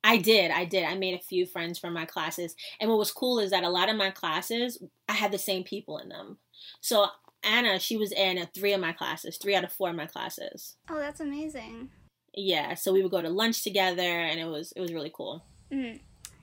i 0.03 0.17
did 0.17 0.49
i 0.49 0.65
did 0.65 0.83
i 0.83 0.95
made 0.95 1.13
a 1.13 1.19
few 1.23 1.45
friends 1.45 1.77
from 1.77 1.93
my 1.93 2.05
classes 2.05 2.55
and 2.79 2.89
what 2.89 2.97
was 2.97 3.11
cool 3.11 3.37
is 3.39 3.51
that 3.51 3.63
a 3.63 3.69
lot 3.69 3.87
of 3.87 3.95
my 3.95 4.09
classes 4.09 4.81
i 5.07 5.13
had 5.13 5.31
the 5.31 5.37
same 5.37 5.63
people 5.63 5.99
in 5.99 6.09
them 6.09 6.39
so 6.81 7.05
anna 7.43 7.77
she 7.77 7.97
was 7.97 8.11
in 8.11 8.43
three 8.55 8.73
of 8.73 8.81
my 8.81 8.91
classes 8.91 9.37
three 9.37 9.53
out 9.53 9.63
of 9.63 9.71
four 9.71 9.91
of 9.91 9.95
my 9.95 10.07
classes 10.07 10.75
Oh, 10.89 10.97
that's 10.97 11.19
amazing. 11.19 11.89
yeah 12.33 12.73
so 12.73 12.91
we 12.91 13.03
would 13.03 13.11
go 13.11 13.21
to 13.21 13.29
lunch 13.29 13.63
together 13.63 14.01
and 14.01 14.39
it 14.39 14.45
was 14.45 14.71
it 14.75 14.81
was 14.81 14.91
really 14.91 15.11
cool 15.15 15.45
Mm. 15.71 15.99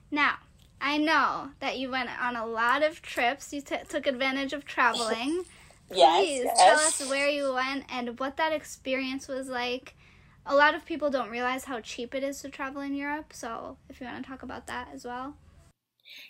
Now, 0.09 0.37
I 0.81 0.97
know 0.97 1.49
that 1.59 1.77
you 1.77 1.91
went 1.91 2.09
on 2.19 2.35
a 2.35 2.47
lot 2.47 2.81
of 2.81 2.99
trips. 2.99 3.53
You 3.53 3.61
t- 3.61 3.75
took 3.87 4.07
advantage 4.07 4.53
of 4.53 4.65
traveling. 4.65 5.43
Please 5.89 6.47
tell 6.57 6.79
us 6.79 7.09
where 7.09 7.29
you 7.29 7.53
went 7.53 7.85
and 7.89 8.19
what 8.19 8.37
that 8.37 8.53
experience 8.53 9.27
was 9.27 9.47
like. 9.47 9.95
A 10.45 10.55
lot 10.55 10.75
of 10.75 10.85
people 10.85 11.09
don't 11.09 11.29
realize 11.29 11.65
how 11.65 11.79
cheap 11.79 12.15
it 12.15 12.23
is 12.23 12.41
to 12.41 12.49
travel 12.49 12.81
in 12.81 12.93
Europe, 12.93 13.33
so 13.33 13.77
if 13.89 13.99
you 13.99 14.07
want 14.07 14.23
to 14.23 14.29
talk 14.29 14.43
about 14.43 14.67
that 14.67 14.89
as 14.93 15.05
well. 15.05 15.35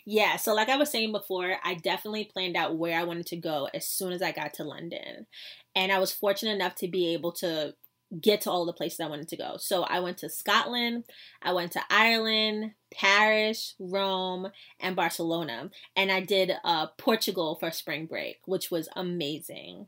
Yeah, 0.04 0.36
so 0.36 0.54
like 0.54 0.68
I 0.68 0.76
was 0.76 0.90
saying 0.90 1.12
before, 1.12 1.56
I 1.64 1.74
definitely 1.74 2.24
planned 2.24 2.56
out 2.56 2.76
where 2.76 2.98
I 2.98 3.04
wanted 3.04 3.26
to 3.26 3.36
go 3.36 3.68
as 3.72 3.86
soon 3.86 4.12
as 4.12 4.22
I 4.22 4.32
got 4.32 4.54
to 4.54 4.64
London. 4.64 5.26
And 5.74 5.90
I 5.92 5.98
was 5.98 6.12
fortunate 6.12 6.54
enough 6.54 6.74
to 6.76 6.88
be 6.88 7.14
able 7.14 7.32
to 7.32 7.74
get 8.18 8.40
to 8.42 8.50
all 8.50 8.66
the 8.66 8.72
places 8.72 9.00
I 9.00 9.08
wanted 9.08 9.28
to 9.28 9.36
go. 9.36 9.56
So 9.58 9.82
I 9.84 10.00
went 10.00 10.18
to 10.18 10.28
Scotland, 10.28 11.04
I 11.42 11.52
went 11.52 11.72
to 11.72 11.82
Ireland, 11.90 12.72
Paris, 12.92 13.74
Rome, 13.78 14.48
and 14.80 14.96
Barcelona. 14.96 15.70
And 15.94 16.10
I 16.10 16.20
did 16.20 16.52
uh, 16.64 16.88
Portugal 16.98 17.56
for 17.60 17.70
spring 17.70 18.06
break, 18.06 18.38
which 18.46 18.70
was 18.70 18.88
amazing. 18.96 19.86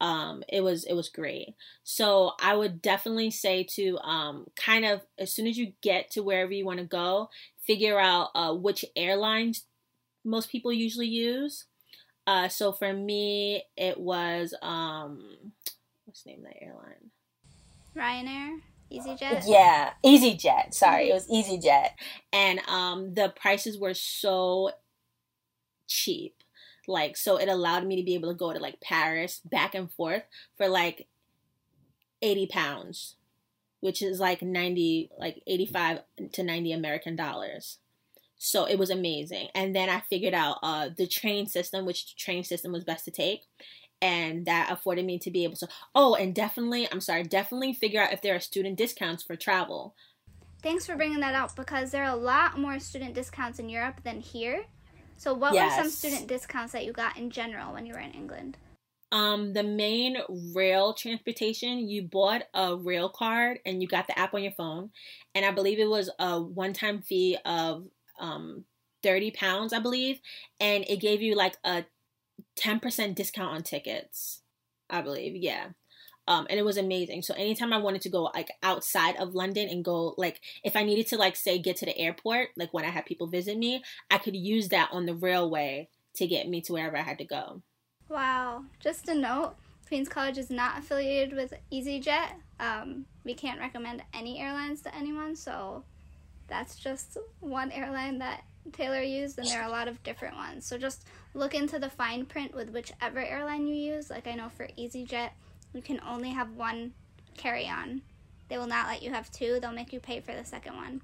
Um, 0.00 0.42
it 0.48 0.62
was 0.62 0.84
it 0.84 0.94
was 0.94 1.08
great. 1.08 1.54
So 1.84 2.32
I 2.40 2.56
would 2.56 2.82
definitely 2.82 3.30
say 3.30 3.62
to 3.76 3.98
um, 3.98 4.46
kind 4.56 4.84
of 4.84 5.00
as 5.16 5.32
soon 5.32 5.46
as 5.46 5.56
you 5.56 5.74
get 5.80 6.10
to 6.12 6.24
wherever 6.24 6.52
you 6.52 6.66
want 6.66 6.80
to 6.80 6.84
go, 6.84 7.30
figure 7.64 8.00
out 8.00 8.30
uh, 8.34 8.52
which 8.52 8.84
airlines 8.96 9.64
most 10.24 10.50
people 10.50 10.72
usually 10.72 11.06
use. 11.06 11.66
Uh, 12.26 12.48
so 12.48 12.72
for 12.72 12.92
me, 12.92 13.64
it 13.76 13.98
was 13.98 14.54
um, 14.60 15.52
what's 16.04 16.22
the 16.24 16.30
name 16.30 16.44
of 16.44 16.52
the 16.52 16.62
airline? 16.62 17.10
Ryanair, 17.96 18.58
EasyJet. 18.92 19.44
Yeah, 19.46 19.90
EasyJet. 20.04 20.74
Sorry, 20.74 21.10
it 21.10 21.14
was 21.14 21.28
EasyJet, 21.28 21.90
and 22.32 22.60
um, 22.68 23.14
the 23.14 23.32
prices 23.34 23.78
were 23.78 23.94
so 23.94 24.70
cheap. 25.88 26.34
Like, 26.88 27.16
so 27.16 27.36
it 27.36 27.48
allowed 27.48 27.86
me 27.86 27.96
to 27.96 28.02
be 28.02 28.14
able 28.14 28.30
to 28.30 28.38
go 28.38 28.52
to 28.52 28.58
like 28.58 28.80
Paris 28.80 29.40
back 29.44 29.74
and 29.74 29.90
forth 29.90 30.24
for 30.56 30.68
like 30.68 31.06
eighty 32.22 32.46
pounds 32.46 33.16
which 33.82 34.00
is 34.00 34.20
like 34.20 34.40
90 34.40 35.10
like 35.18 35.42
85 35.46 35.98
to 36.32 36.42
90 36.42 36.72
american 36.72 37.16
dollars 37.16 37.78
so 38.44 38.64
it 38.64 38.76
was 38.76 38.90
amazing. 38.90 39.48
And 39.54 39.74
then 39.74 39.88
i 39.88 40.00
figured 40.00 40.34
out 40.34 40.58
uh, 40.62 40.88
the 40.96 41.06
train 41.06 41.46
system 41.46 41.86
which 41.86 42.16
train 42.16 42.42
system 42.44 42.72
was 42.72 42.84
best 42.84 43.04
to 43.04 43.10
take 43.10 43.42
and 44.00 44.46
that 44.46 44.68
afforded 44.70 45.04
me 45.06 45.16
to 45.20 45.30
be 45.30 45.44
able 45.44 45.54
to 45.56 45.68
oh 45.94 46.16
and 46.16 46.34
definitely 46.34 46.88
i'm 46.90 47.00
sorry 47.00 47.22
definitely 47.22 47.72
figure 47.72 48.02
out 48.02 48.12
if 48.12 48.20
there 48.20 48.34
are 48.34 48.40
student 48.40 48.76
discounts 48.76 49.22
for 49.22 49.36
travel. 49.36 49.94
Thanks 50.62 50.86
for 50.86 50.96
bringing 50.96 51.20
that 51.20 51.34
out 51.34 51.56
because 51.56 51.90
there 51.90 52.04
are 52.04 52.12
a 52.12 52.20
lot 52.20 52.58
more 52.58 52.78
student 52.78 53.14
discounts 53.14 53.58
in 53.58 53.68
europe 53.68 54.00
than 54.02 54.20
here. 54.20 54.64
So 55.16 55.32
what 55.34 55.54
yes. 55.54 55.76
were 55.76 55.84
some 55.84 55.90
student 55.90 56.26
discounts 56.26 56.72
that 56.72 56.84
you 56.84 56.92
got 56.92 57.16
in 57.16 57.30
general 57.30 57.72
when 57.72 57.86
you 57.86 57.94
were 57.94 58.00
in 58.00 58.10
england? 58.10 58.58
Um 59.12 59.52
the 59.52 59.62
main 59.62 60.16
rail 60.52 60.94
transportation 60.94 61.88
you 61.88 62.02
bought 62.02 62.42
a 62.54 62.76
rail 62.76 63.08
card 63.08 63.60
and 63.64 63.80
you 63.80 63.86
got 63.86 64.08
the 64.08 64.18
app 64.18 64.34
on 64.34 64.42
your 64.42 64.52
phone. 64.52 64.90
And 65.36 65.44
i 65.44 65.52
believe 65.52 65.78
it 65.78 65.88
was 65.88 66.10
a 66.18 66.42
one-time 66.42 67.02
fee 67.02 67.38
of 67.44 67.86
um 68.18 68.64
30 69.02 69.30
pounds 69.32 69.72
i 69.72 69.78
believe 69.78 70.20
and 70.60 70.84
it 70.88 71.00
gave 71.00 71.22
you 71.22 71.34
like 71.34 71.56
a 71.64 71.84
10% 72.56 73.14
discount 73.14 73.54
on 73.54 73.62
tickets 73.62 74.42
i 74.90 75.00
believe 75.00 75.34
yeah 75.36 75.68
um, 76.28 76.46
and 76.48 76.58
it 76.58 76.64
was 76.64 76.76
amazing. 76.76 77.22
So 77.22 77.34
anytime 77.34 77.72
I 77.72 77.78
wanted 77.78 78.02
to 78.02 78.08
go 78.08 78.30
like 78.34 78.50
outside 78.62 79.16
of 79.16 79.34
London 79.34 79.68
and 79.68 79.84
go 79.84 80.14
like 80.16 80.40
if 80.62 80.76
I 80.76 80.84
needed 80.84 81.08
to 81.08 81.16
like 81.16 81.34
say 81.34 81.58
get 81.58 81.76
to 81.78 81.86
the 81.86 81.98
airport, 81.98 82.50
like 82.56 82.72
when 82.72 82.84
I 82.84 82.90
had 82.90 83.06
people 83.06 83.26
visit 83.26 83.58
me, 83.58 83.82
I 84.10 84.18
could 84.18 84.36
use 84.36 84.68
that 84.68 84.90
on 84.92 85.06
the 85.06 85.14
railway 85.14 85.88
to 86.14 86.26
get 86.26 86.48
me 86.48 86.60
to 86.62 86.72
wherever 86.72 86.96
I 86.96 87.02
had 87.02 87.18
to 87.18 87.24
go. 87.24 87.62
Wow. 88.08 88.64
Just 88.78 89.08
a 89.08 89.14
note 89.14 89.56
Queens 89.88 90.08
College 90.08 90.38
is 90.38 90.48
not 90.50 90.78
affiliated 90.78 91.34
with 91.34 91.54
EasyJet. 91.72 92.30
Um, 92.60 93.04
we 93.24 93.34
can't 93.34 93.60
recommend 93.60 94.02
any 94.14 94.40
airlines 94.40 94.80
to 94.82 94.94
anyone, 94.94 95.34
so 95.34 95.84
that's 96.52 96.76
just 96.76 97.16
one 97.40 97.72
airline 97.72 98.18
that 98.18 98.44
Taylor 98.72 99.00
used, 99.00 99.38
and 99.38 99.48
there 99.48 99.62
are 99.62 99.68
a 99.68 99.72
lot 99.72 99.88
of 99.88 100.02
different 100.02 100.36
ones. 100.36 100.66
So 100.66 100.76
just 100.76 101.06
look 101.34 101.54
into 101.54 101.78
the 101.78 101.88
fine 101.88 102.26
print 102.26 102.54
with 102.54 102.70
whichever 102.70 103.20
airline 103.20 103.66
you 103.66 103.74
use. 103.74 104.10
Like 104.10 104.26
I 104.26 104.34
know 104.34 104.50
for 104.50 104.68
EasyJet, 104.78 105.30
you 105.72 105.80
can 105.80 105.98
only 106.06 106.30
have 106.30 106.50
one 106.52 106.92
carry 107.36 107.66
on. 107.66 108.02
They 108.48 108.58
will 108.58 108.66
not 108.66 108.86
let 108.86 109.02
you 109.02 109.10
have 109.10 109.32
two, 109.32 109.58
they'll 109.60 109.72
make 109.72 109.94
you 109.94 110.00
pay 110.00 110.20
for 110.20 110.34
the 110.34 110.44
second 110.44 110.76
one. 110.76 111.00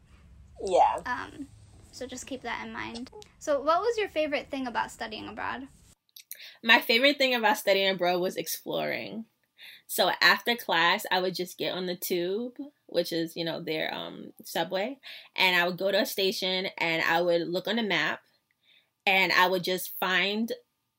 Yeah. 0.64 0.98
Um, 1.06 1.48
so 1.92 2.06
just 2.06 2.26
keep 2.26 2.42
that 2.42 2.64
in 2.66 2.72
mind. 2.72 3.10
So, 3.38 3.60
what 3.62 3.80
was 3.80 3.96
your 3.96 4.08
favorite 4.08 4.50
thing 4.50 4.66
about 4.66 4.90
studying 4.90 5.28
abroad? 5.28 5.66
My 6.62 6.80
favorite 6.80 7.16
thing 7.16 7.34
about 7.34 7.56
studying 7.56 7.88
abroad 7.88 8.20
was 8.20 8.36
exploring. 8.36 9.24
So 9.86 10.10
after 10.20 10.54
class, 10.54 11.04
I 11.10 11.20
would 11.20 11.34
just 11.34 11.58
get 11.58 11.74
on 11.74 11.86
the 11.86 11.96
tube, 11.96 12.58
which 12.86 13.12
is, 13.12 13.36
you 13.36 13.44
know, 13.44 13.60
their 13.60 13.92
um, 13.94 14.32
subway, 14.44 14.98
and 15.36 15.56
I 15.56 15.66
would 15.66 15.78
go 15.78 15.90
to 15.90 16.02
a 16.02 16.06
station 16.06 16.68
and 16.78 17.02
I 17.02 17.20
would 17.20 17.48
look 17.48 17.68
on 17.68 17.76
the 17.76 17.82
map 17.82 18.20
and 19.06 19.32
I 19.32 19.46
would 19.48 19.64
just 19.64 19.98
find 19.98 20.52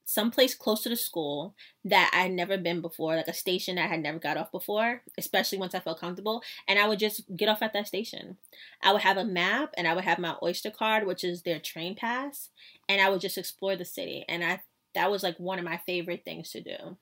someplace 0.09 0.55
close 0.55 0.81
to 0.81 0.89
the 0.89 0.95
school 0.95 1.53
that 1.85 2.09
I 2.15 2.21
had 2.21 2.31
never 2.31 2.57
been 2.57 2.81
before, 2.81 3.15
like 3.15 3.27
a 3.27 3.33
station 3.33 3.75
that 3.75 3.85
I 3.85 3.87
had 3.87 4.01
never 4.01 4.17
got 4.17 4.37
off 4.37 4.51
before, 4.51 5.03
especially 5.19 5.59
once 5.59 5.75
I 5.75 5.79
felt 5.79 5.99
comfortable. 5.99 6.41
And 6.67 6.79
I 6.79 6.87
would 6.87 6.97
just 6.97 7.21
get 7.35 7.47
off 7.47 7.61
at 7.61 7.73
that 7.73 7.85
station. 7.85 8.37
I 8.81 8.91
would 8.91 9.03
have 9.03 9.17
a 9.17 9.23
map 9.23 9.75
and 9.77 9.87
I 9.87 9.93
would 9.93 10.05
have 10.05 10.17
my 10.17 10.35
Oyster 10.41 10.71
card, 10.71 11.05
which 11.05 11.23
is 11.23 11.43
their 11.43 11.59
train 11.59 11.93
pass, 11.93 12.49
and 12.87 12.99
I 12.99 13.09
would 13.09 13.21
just 13.21 13.37
explore 13.37 13.75
the 13.75 13.85
city. 13.85 14.25
And 14.27 14.43
I 14.43 14.61
that 14.95 15.11
was 15.11 15.21
like 15.21 15.39
one 15.39 15.59
of 15.59 15.65
my 15.65 15.77
favorite 15.77 16.25
things 16.25 16.49
to 16.51 16.61
do. 16.61 16.97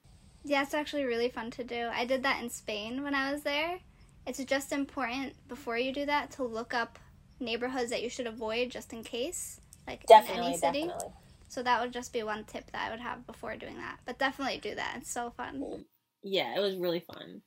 Yeah, 0.48 0.63
it's 0.63 0.74
actually 0.74 1.04
really 1.04 1.27
fun 1.27 1.51
to 1.51 1.63
do. 1.63 1.89
I 1.94 2.06
did 2.06 2.24
that 2.24 2.42
in 2.42 2.50
Spain 2.50 3.04
when 3.04 3.13
I 3.13 3.34
was 3.34 3.42
there. 3.42 3.80
It's 4.25 4.42
just 4.46 4.72
important 4.72 5.34
before 5.50 5.77
you 5.77 5.92
do 5.92 6.06
that 6.06 6.32
to 6.32 6.44
look 6.44 6.74
up 6.74 6.98
neighborhoods 7.42 7.89
that 7.89 8.01
you 8.01 8.10
should 8.10 8.27
avoid 8.27 8.72
just 8.72 8.94
in 8.94 9.04
case, 9.04 9.60
like 9.86 10.06
definitely, 10.06 10.42
in 10.42 10.48
any 10.48 10.58
city. 10.58 10.82
Definitely. 10.84 11.10
So 11.50 11.63
that 11.63 11.82
would 11.82 11.92
just 11.92 12.13
be 12.13 12.24
one 12.24 12.46
tip 12.46 12.72
that 12.72 12.88
I 12.88 12.92
would 12.92 13.01
have 13.01 13.27
before 13.27 13.58
doing 13.58 13.75
that. 13.75 13.98
But 14.06 14.20
definitely 14.20 14.60
do 14.60 14.74
that. 14.75 14.96
It's 15.01 15.12
so 15.12 15.32
fun. 15.36 15.86
Yeah, 16.24 16.56
it 16.56 16.62
was 16.62 16.77
really 16.77 17.01
fun. 17.01 17.42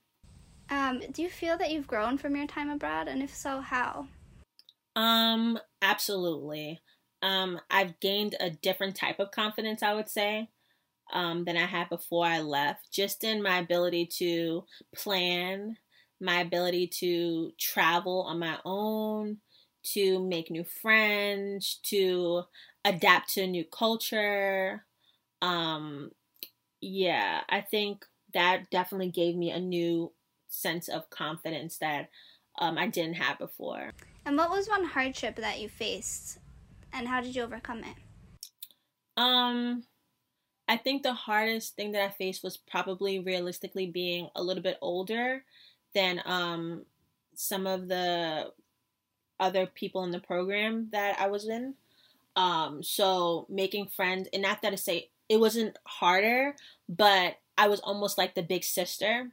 Um, 0.70 1.02
do 1.12 1.22
you 1.22 1.30
feel 1.30 1.56
that 1.56 1.70
you've 1.70 1.86
grown 1.86 2.18
from 2.18 2.36
your 2.36 2.46
time 2.46 2.70
abroad, 2.70 3.08
and 3.08 3.22
if 3.22 3.34
so, 3.34 3.60
how? 3.60 4.06
Um, 4.94 5.58
absolutely 5.80 6.80
um, 7.22 7.60
I've 7.70 7.98
gained 8.00 8.36
a 8.40 8.50
different 8.50 8.96
type 8.96 9.18
of 9.20 9.30
confidence, 9.30 9.82
I 9.82 9.94
would 9.94 10.08
say, 10.08 10.48
um, 11.12 11.44
than 11.44 11.56
I 11.56 11.66
had 11.66 11.88
before 11.88 12.26
I 12.26 12.40
left, 12.40 12.90
just 12.92 13.24
in 13.24 13.42
my 13.42 13.58
ability 13.58 14.06
to 14.18 14.64
plan, 14.94 15.76
my 16.20 16.40
ability 16.40 16.86
to 16.98 17.52
travel 17.58 18.22
on 18.22 18.38
my 18.38 18.58
own, 18.64 19.38
to 19.82 20.18
make 20.26 20.50
new 20.50 20.64
friends, 20.64 21.80
to 21.84 22.42
adapt 22.84 23.34
to 23.34 23.42
a 23.42 23.46
new 23.46 23.64
culture. 23.64 24.84
Um, 25.42 26.10
yeah, 26.80 27.40
I 27.48 27.60
think 27.60 28.04
that 28.34 28.70
definitely 28.70 29.10
gave 29.10 29.36
me 29.36 29.50
a 29.50 29.60
new 29.60 30.12
sense 30.48 30.88
of 30.88 31.08
confidence 31.10 31.78
that 31.78 32.10
um, 32.58 32.76
I 32.78 32.88
didn't 32.88 33.14
have 33.14 33.38
before. 33.38 33.92
And 34.26 34.36
what 34.36 34.50
was 34.50 34.68
one 34.68 34.84
hardship 34.84 35.36
that 35.36 35.60
you 35.60 35.68
faced 35.68 36.38
and 36.92 37.08
how 37.08 37.20
did 37.20 37.34
you 37.34 37.42
overcome 37.42 37.84
it? 37.84 37.96
Um, 39.16 39.84
I 40.70 40.76
think 40.76 41.02
the 41.02 41.12
hardest 41.12 41.74
thing 41.74 41.90
that 41.92 42.02
I 42.02 42.10
faced 42.10 42.44
was 42.44 42.56
probably 42.56 43.18
realistically 43.18 43.88
being 43.88 44.28
a 44.36 44.42
little 44.42 44.62
bit 44.62 44.78
older 44.80 45.42
than 45.96 46.22
um 46.24 46.84
some 47.34 47.66
of 47.66 47.88
the 47.88 48.52
other 49.40 49.66
people 49.66 50.04
in 50.04 50.12
the 50.12 50.20
program 50.20 50.88
that 50.92 51.18
I 51.18 51.26
was 51.26 51.48
in. 51.48 51.74
Um, 52.36 52.82
so 52.82 53.46
making 53.48 53.88
friends, 53.88 54.28
and 54.32 54.42
not 54.42 54.62
that 54.62 54.70
to 54.70 54.76
say 54.76 55.10
it 55.28 55.40
wasn't 55.40 55.76
harder, 55.86 56.54
but 56.88 57.38
I 57.58 57.66
was 57.66 57.80
almost 57.80 58.16
like 58.16 58.34
the 58.34 58.42
big 58.42 58.62
sister. 58.62 59.30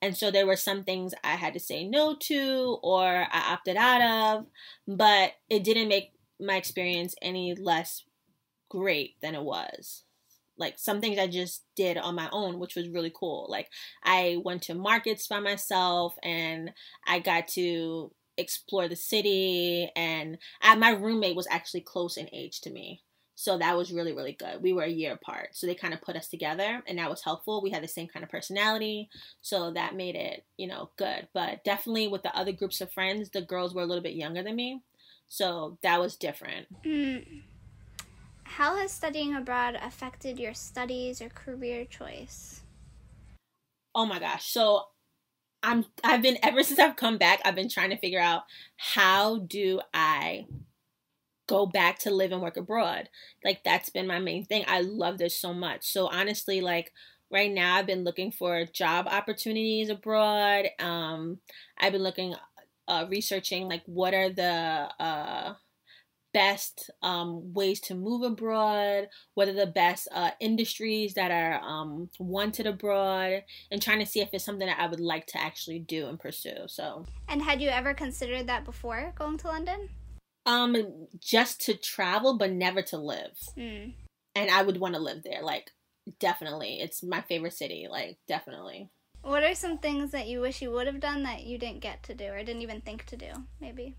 And 0.00 0.16
so 0.16 0.30
there 0.30 0.46
were 0.46 0.56
some 0.56 0.84
things 0.84 1.12
I 1.24 1.34
had 1.34 1.54
to 1.54 1.60
say 1.60 1.84
no 1.84 2.14
to 2.14 2.78
or 2.82 3.04
I 3.04 3.52
opted 3.52 3.76
out 3.76 4.02
of, 4.36 4.46
but 4.86 5.32
it 5.50 5.64
didn't 5.64 5.88
make 5.88 6.12
my 6.38 6.54
experience 6.56 7.16
any 7.20 7.56
less 7.56 8.04
great 8.68 9.20
than 9.20 9.34
it 9.34 9.42
was. 9.42 10.04
Like 10.58 10.78
some 10.78 11.00
things 11.00 11.18
I 11.18 11.26
just 11.26 11.64
did 11.76 11.96
on 11.96 12.14
my 12.14 12.28
own, 12.32 12.58
which 12.58 12.74
was 12.74 12.88
really 12.88 13.12
cool. 13.14 13.46
Like 13.48 13.68
I 14.04 14.38
went 14.44 14.62
to 14.62 14.74
markets 14.74 15.26
by 15.26 15.40
myself 15.40 16.14
and 16.22 16.72
I 17.06 17.20
got 17.20 17.48
to 17.48 18.12
explore 18.36 18.88
the 18.88 18.96
city 18.96 19.90
and 19.96 20.38
I, 20.62 20.74
my 20.76 20.90
roommate 20.90 21.36
was 21.36 21.48
actually 21.50 21.80
close 21.82 22.16
in 22.16 22.28
age 22.32 22.60
to 22.62 22.70
me. 22.70 23.02
So 23.34 23.56
that 23.56 23.76
was 23.76 23.92
really, 23.92 24.12
really 24.12 24.32
good. 24.32 24.62
We 24.62 24.72
were 24.72 24.82
a 24.82 24.88
year 24.88 25.12
apart. 25.12 25.50
So 25.52 25.68
they 25.68 25.74
kind 25.76 25.94
of 25.94 26.02
put 26.02 26.16
us 26.16 26.26
together 26.26 26.82
and 26.88 26.98
that 26.98 27.08
was 27.08 27.22
helpful. 27.22 27.62
We 27.62 27.70
had 27.70 27.84
the 27.84 27.88
same 27.88 28.08
kind 28.08 28.24
of 28.24 28.30
personality. 28.30 29.08
So 29.42 29.70
that 29.74 29.94
made 29.94 30.16
it, 30.16 30.44
you 30.56 30.66
know, 30.66 30.90
good. 30.96 31.28
But 31.32 31.62
definitely 31.62 32.08
with 32.08 32.24
the 32.24 32.36
other 32.36 32.50
groups 32.50 32.80
of 32.80 32.92
friends, 32.92 33.30
the 33.30 33.42
girls 33.42 33.74
were 33.74 33.82
a 33.82 33.86
little 33.86 34.02
bit 34.02 34.14
younger 34.14 34.42
than 34.42 34.56
me. 34.56 34.82
So 35.28 35.78
that 35.82 36.00
was 36.00 36.16
different. 36.16 36.66
Mm. 36.84 37.42
How 38.58 38.74
has 38.74 38.90
studying 38.90 39.36
abroad 39.36 39.78
affected 39.80 40.40
your 40.40 40.52
studies 40.52 41.22
or 41.22 41.28
career 41.28 41.84
choice? 41.84 42.62
Oh 43.94 44.04
my 44.04 44.18
gosh. 44.18 44.50
So 44.50 44.86
I'm 45.62 45.84
I've 46.02 46.22
been 46.22 46.38
ever 46.42 46.64
since 46.64 46.80
I've 46.80 46.96
come 46.96 47.18
back, 47.18 47.38
I've 47.44 47.54
been 47.54 47.68
trying 47.68 47.90
to 47.90 47.96
figure 47.96 48.18
out 48.18 48.42
how 48.76 49.38
do 49.38 49.80
I 49.94 50.46
go 51.46 51.66
back 51.66 52.00
to 52.00 52.10
live 52.10 52.32
and 52.32 52.42
work 52.42 52.56
abroad. 52.56 53.08
Like 53.44 53.62
that's 53.62 53.90
been 53.90 54.08
my 54.08 54.18
main 54.18 54.44
thing. 54.44 54.64
I 54.66 54.80
love 54.80 55.18
this 55.18 55.38
so 55.38 55.54
much. 55.54 55.88
So 55.88 56.08
honestly, 56.08 56.60
like 56.60 56.92
right 57.30 57.52
now 57.52 57.76
I've 57.76 57.86
been 57.86 58.02
looking 58.02 58.32
for 58.32 58.64
job 58.64 59.06
opportunities 59.06 59.88
abroad. 59.88 60.66
Um 60.80 61.38
I've 61.78 61.92
been 61.92 62.02
looking 62.02 62.34
uh 62.88 63.06
researching 63.08 63.68
like 63.68 63.84
what 63.86 64.14
are 64.14 64.30
the 64.30 64.88
uh 64.98 65.54
best 66.38 66.88
um, 67.02 67.52
ways 67.52 67.80
to 67.80 67.96
move 67.96 68.22
abroad, 68.22 69.08
what 69.34 69.48
are 69.48 69.52
the 69.52 69.66
best 69.66 70.06
uh, 70.12 70.30
industries 70.38 71.14
that 71.14 71.32
are 71.32 71.60
um, 71.68 72.08
wanted 72.20 72.64
abroad, 72.64 73.42
and 73.72 73.82
trying 73.82 73.98
to 73.98 74.06
see 74.06 74.20
if 74.20 74.28
it's 74.32 74.44
something 74.44 74.68
that 74.68 74.78
I 74.78 74.86
would 74.86 75.00
like 75.00 75.26
to 75.28 75.40
actually 75.40 75.80
do 75.80 76.06
and 76.06 76.16
pursue. 76.16 76.68
So, 76.68 77.06
and 77.26 77.42
had 77.42 77.60
you 77.60 77.70
ever 77.70 77.92
considered 77.92 78.46
that 78.46 78.64
before 78.64 79.12
going 79.16 79.36
to 79.38 79.48
London? 79.48 79.88
Um, 80.46 80.76
just 81.18 81.60
to 81.62 81.74
travel, 81.74 82.38
but 82.38 82.52
never 82.52 82.82
to 82.82 82.98
live. 82.98 83.36
Mm. 83.56 83.94
And 84.36 84.48
I 84.48 84.62
would 84.62 84.78
want 84.78 84.94
to 84.94 85.00
live 85.00 85.24
there, 85.24 85.42
like 85.42 85.72
definitely. 86.20 86.78
It's 86.80 87.02
my 87.02 87.20
favorite 87.22 87.54
city, 87.54 87.88
like 87.90 88.18
definitely. 88.28 88.90
What 89.22 89.42
are 89.42 89.56
some 89.56 89.78
things 89.78 90.12
that 90.12 90.28
you 90.28 90.40
wish 90.40 90.62
you 90.62 90.70
would 90.70 90.86
have 90.86 91.00
done 91.00 91.24
that 91.24 91.42
you 91.42 91.58
didn't 91.58 91.80
get 91.80 92.04
to 92.04 92.14
do 92.14 92.26
or 92.26 92.38
didn't 92.38 92.62
even 92.62 92.80
think 92.80 93.06
to 93.06 93.16
do, 93.16 93.26
maybe? 93.60 93.96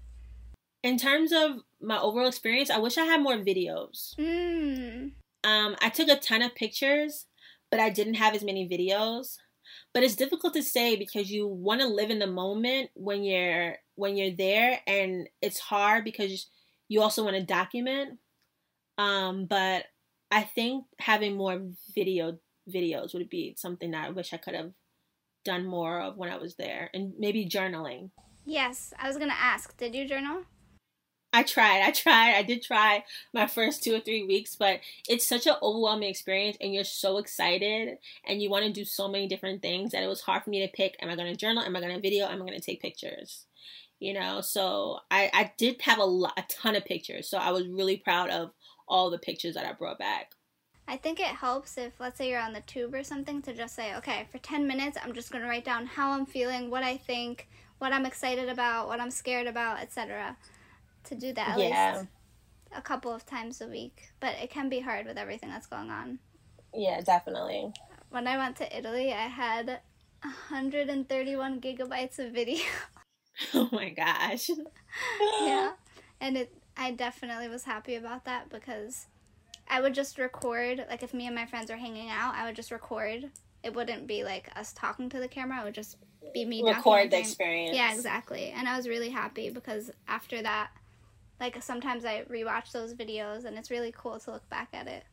In 0.83 0.98
terms 0.98 1.31
of 1.31 1.59
my 1.81 2.00
overall 2.00 2.27
experience, 2.27 2.69
I 2.69 2.79
wish 2.79 2.98
I 2.98 3.05
had 3.05 3.21
more 3.21 3.38
videos. 3.38 4.15
Mm. 4.17 5.12
Um, 5.43 5.75
I 5.81 5.89
took 5.89 6.09
a 6.09 6.15
ton 6.15 6.41
of 6.41 6.55
pictures, 6.55 7.25
but 7.69 7.79
I 7.79 7.89
didn't 7.89 8.15
have 8.15 8.36
as 8.36 8.43
many 8.43 8.67
videos. 8.67 9.38
But 9.93 10.03
it's 10.03 10.15
difficult 10.15 10.53
to 10.53 10.63
say 10.63 10.95
because 10.95 11.31
you 11.31 11.48
want 11.48 11.81
to 11.81 11.88
live 11.88 12.09
in 12.09 12.19
the 12.19 12.27
moment 12.27 12.89
when 12.93 13.24
you're 13.24 13.77
when 13.95 14.17
you're 14.17 14.36
there, 14.36 14.79
and 14.88 15.27
it's 15.41 15.59
hard 15.59 16.03
because 16.03 16.48
you 16.88 17.01
also 17.01 17.24
want 17.24 17.36
to 17.36 17.43
document. 17.43 18.19
Um, 18.98 19.45
but 19.45 19.86
I 20.31 20.43
think 20.43 20.86
having 21.00 21.36
more 21.36 21.62
video 21.93 22.39
videos 22.71 23.13
would 23.13 23.29
be 23.29 23.55
something 23.57 23.91
that 23.91 24.07
I 24.07 24.09
wish 24.12 24.33
I 24.33 24.38
could 24.38 24.55
have 24.55 24.71
done 25.45 25.65
more 25.65 26.00
of 26.00 26.17
when 26.17 26.31
I 26.31 26.38
was 26.38 26.55
there, 26.55 26.89
and 26.93 27.13
maybe 27.17 27.48
journaling. 27.48 28.12
Yes, 28.45 28.93
I 29.00 29.07
was 29.07 29.17
gonna 29.17 29.33
ask. 29.38 29.77
Did 29.77 29.93
you 29.95 30.07
journal? 30.07 30.43
I 31.31 31.43
tried. 31.43 31.83
I 31.83 31.91
tried. 31.91 32.36
I 32.36 32.43
did 32.43 32.63
try 32.63 33.03
my 33.33 33.45
first 33.45 33.83
two 33.83 33.93
or 33.95 34.00
three 34.00 34.24
weeks, 34.24 34.55
but 34.55 34.79
it's 35.07 35.27
such 35.27 35.45
an 35.45 35.55
overwhelming 35.62 36.09
experience, 36.09 36.57
and 36.59 36.74
you're 36.74 36.83
so 36.83 37.17
excited, 37.19 37.98
and 38.27 38.41
you 38.41 38.50
want 38.50 38.65
to 38.65 38.71
do 38.71 38.83
so 38.83 39.07
many 39.07 39.27
different 39.27 39.62
things 39.62 39.91
that 39.91 40.01
it 40.01 40.07
was 40.07 40.21
hard 40.21 40.43
for 40.43 40.50
me 40.50 40.65
to 40.65 40.74
pick. 40.74 40.95
Am 41.01 41.09
I 41.09 41.15
going 41.15 41.31
to 41.31 41.39
journal? 41.39 41.63
Am 41.63 41.75
I 41.75 41.81
going 41.81 41.93
to 41.93 42.01
video? 42.01 42.25
Am 42.25 42.41
I 42.41 42.45
going 42.45 42.59
to 42.59 42.65
take 42.65 42.81
pictures? 42.81 43.45
You 44.00 44.13
know, 44.13 44.41
so 44.41 45.00
I 45.12 45.29
I 45.33 45.51
did 45.57 45.81
have 45.81 46.00
a 46.00 46.05
lot, 46.05 46.33
a 46.38 46.43
ton 46.50 46.75
of 46.75 46.86
pictures, 46.86 47.29
so 47.29 47.38
I 47.38 47.51
was 47.51 47.67
really 47.67 47.98
proud 47.98 48.29
of 48.31 48.51
all 48.88 49.12
the 49.12 49.19
pictures 49.19 49.53
that 49.53 49.67
I 49.67 49.74
brought 49.74 50.00
back. 50.00 50.31
I 50.88 50.98
think 50.98 51.19
it 51.19 51.27
helps 51.27 51.77
if, 51.77 52.00
let's 52.00 52.17
say, 52.17 52.31
you're 52.31 52.39
on 52.39 52.53
the 52.53 52.62
tube 52.62 52.95
or 52.95 53.03
something, 53.03 53.43
to 53.43 53.53
just 53.53 53.75
say, 53.75 53.95
okay, 53.98 54.25
for 54.31 54.39
10 54.39 54.65
minutes, 54.65 54.98
I'm 55.00 55.13
just 55.13 55.31
going 55.31 55.43
to 55.43 55.48
write 55.48 55.63
down 55.63 55.86
how 55.86 56.13
I'm 56.13 56.25
feeling, 56.25 56.71
what 56.71 56.81
I 56.81 56.98
think, 56.98 57.48
what 57.77 57.93
I'm 57.93 58.07
excited 58.07 58.50
about, 58.50 58.88
what 58.88 59.00
I'm 59.00 59.12
scared 59.12 59.45
about, 59.45 59.81
etc 59.81 60.36
to 61.05 61.15
do 61.15 61.33
that 61.33 61.49
at 61.49 61.59
yeah. 61.59 61.93
least 61.97 62.09
a 62.75 62.81
couple 62.81 63.13
of 63.13 63.25
times 63.25 63.61
a 63.61 63.67
week. 63.67 64.09
But 64.19 64.35
it 64.41 64.49
can 64.49 64.69
be 64.69 64.79
hard 64.79 65.05
with 65.05 65.17
everything 65.17 65.49
that's 65.49 65.67
going 65.67 65.89
on. 65.89 66.19
Yeah, 66.73 67.01
definitely. 67.01 67.71
When 68.09 68.27
I 68.27 68.37
went 68.37 68.55
to 68.57 68.77
Italy, 68.77 69.13
I 69.13 69.27
had 69.27 69.79
131 70.21 71.61
gigabytes 71.61 72.19
of 72.19 72.33
video. 72.33 72.63
oh 73.53 73.69
my 73.71 73.89
gosh. 73.89 74.49
yeah. 75.41 75.71
And 76.21 76.35
it 76.35 76.53
I 76.75 76.91
definitely 76.91 77.47
was 77.47 77.63
happy 77.63 77.95
about 77.95 78.25
that 78.25 78.49
because 78.49 79.07
I 79.69 79.79
would 79.79 79.93
just 79.93 80.17
record 80.17 80.85
like 80.89 81.01
if 81.01 81.13
me 81.13 81.27
and 81.27 81.35
my 81.35 81.45
friends 81.45 81.71
are 81.71 81.77
hanging 81.77 82.09
out, 82.09 82.35
I 82.35 82.45
would 82.45 82.57
just 82.57 82.71
record. 82.71 83.29
It 83.63 83.73
wouldn't 83.73 84.05
be 84.05 84.25
like 84.25 84.49
us 84.57 84.73
talking 84.73 85.07
to 85.11 85.19
the 85.19 85.29
camera, 85.29 85.61
it 85.61 85.63
would 85.63 85.73
just 85.73 85.95
be 86.33 86.43
me 86.43 86.61
record 86.61 87.11
the 87.11 87.19
experience. 87.19 87.73
Yeah, 87.73 87.93
exactly. 87.93 88.51
And 88.51 88.67
I 88.67 88.75
was 88.75 88.85
really 88.85 89.09
happy 89.09 89.49
because 89.49 89.91
after 90.09 90.41
that 90.41 90.71
like 91.39 91.62
sometimes 91.62 92.06
I 92.06 92.23
rewatch 92.30 92.71
those 92.71 92.93
videos 92.93 93.45
and 93.45 93.58
it's 93.58 93.71
really 93.71 93.93
cool 93.95 94.19
to 94.19 94.32
look 94.32 94.49
back 94.49 94.69
at 94.73 94.88
it. 94.88 95.04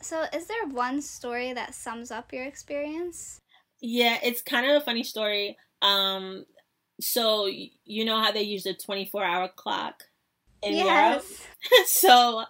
So, 0.00 0.24
is 0.32 0.46
there 0.46 0.66
one 0.68 1.00
story 1.00 1.52
that 1.52 1.74
sums 1.74 2.10
up 2.10 2.32
your 2.32 2.44
experience? 2.44 3.38
Yeah, 3.80 4.18
it's 4.22 4.42
kind 4.42 4.68
of 4.68 4.82
a 4.82 4.84
funny 4.84 5.04
story. 5.04 5.56
Um, 5.80 6.44
so 7.00 7.46
you 7.46 8.04
know 8.04 8.20
how 8.20 8.32
they 8.32 8.42
use 8.42 8.64
the 8.64 8.74
24 8.74 9.24
hour 9.24 9.48
clock 9.54 10.04
in 10.62 10.74
yes. 10.74 10.86
Europe? 10.86 11.86
so 11.88 12.44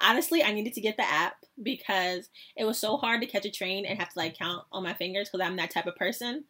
honestly, 0.00 0.42
I 0.42 0.52
needed 0.52 0.74
to 0.74 0.80
get 0.80 0.96
the 0.96 1.08
app 1.08 1.34
because 1.62 2.28
it 2.56 2.64
was 2.64 2.78
so 2.78 2.96
hard 2.96 3.20
to 3.20 3.26
catch 3.26 3.46
a 3.46 3.50
train 3.50 3.86
and 3.86 3.98
have 3.98 4.12
to 4.12 4.18
like 4.18 4.38
count 4.38 4.64
on 4.72 4.82
my 4.82 4.94
fingers 4.94 5.28
because 5.28 5.44
I'm 5.44 5.56
that 5.56 5.70
type 5.70 5.86
of 5.86 5.96
person 5.96 6.44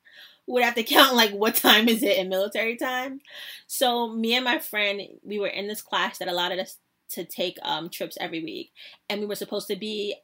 would 0.47 0.63
have 0.63 0.75
to 0.75 0.83
count 0.83 1.17
like 1.17 1.33
what 1.33 1.57
time 1.57 1.89
is 1.89 2.03
it 2.03 2.19
in 2.19 2.29
military 2.29 2.77
time. 2.77 3.21
So 3.67 4.09
me 4.09 4.35
and 4.35 4.45
my 4.45 4.59
friend, 4.59 5.01
we 5.23 5.39
were 5.39 5.49
in 5.49 5.69
this 5.69 5.83
class 5.83 6.19
that 6.19 6.29
allowed 6.29 6.53
us 6.53 6.79
to 7.11 7.25
take 7.25 7.57
um, 7.63 7.89
trips 7.89 8.17
every 8.21 8.43
week, 8.43 8.73
and 9.09 9.21
we 9.21 9.27
were 9.27 9.35
supposed 9.37 9.69
to 9.69 9.77
be 9.77 10.17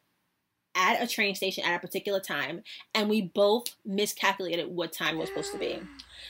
at 0.74 1.02
a 1.02 1.06
train 1.06 1.34
station 1.34 1.64
at 1.64 1.76
a 1.76 1.80
particular 1.80 2.20
time, 2.20 2.62
and 2.94 3.08
we 3.08 3.22
both 3.22 3.76
miscalculated 3.84 4.68
what 4.68 4.92
time 4.92 5.16
it 5.16 5.18
was 5.18 5.28
supposed 5.28 5.52
to 5.52 5.58
be. 5.58 5.78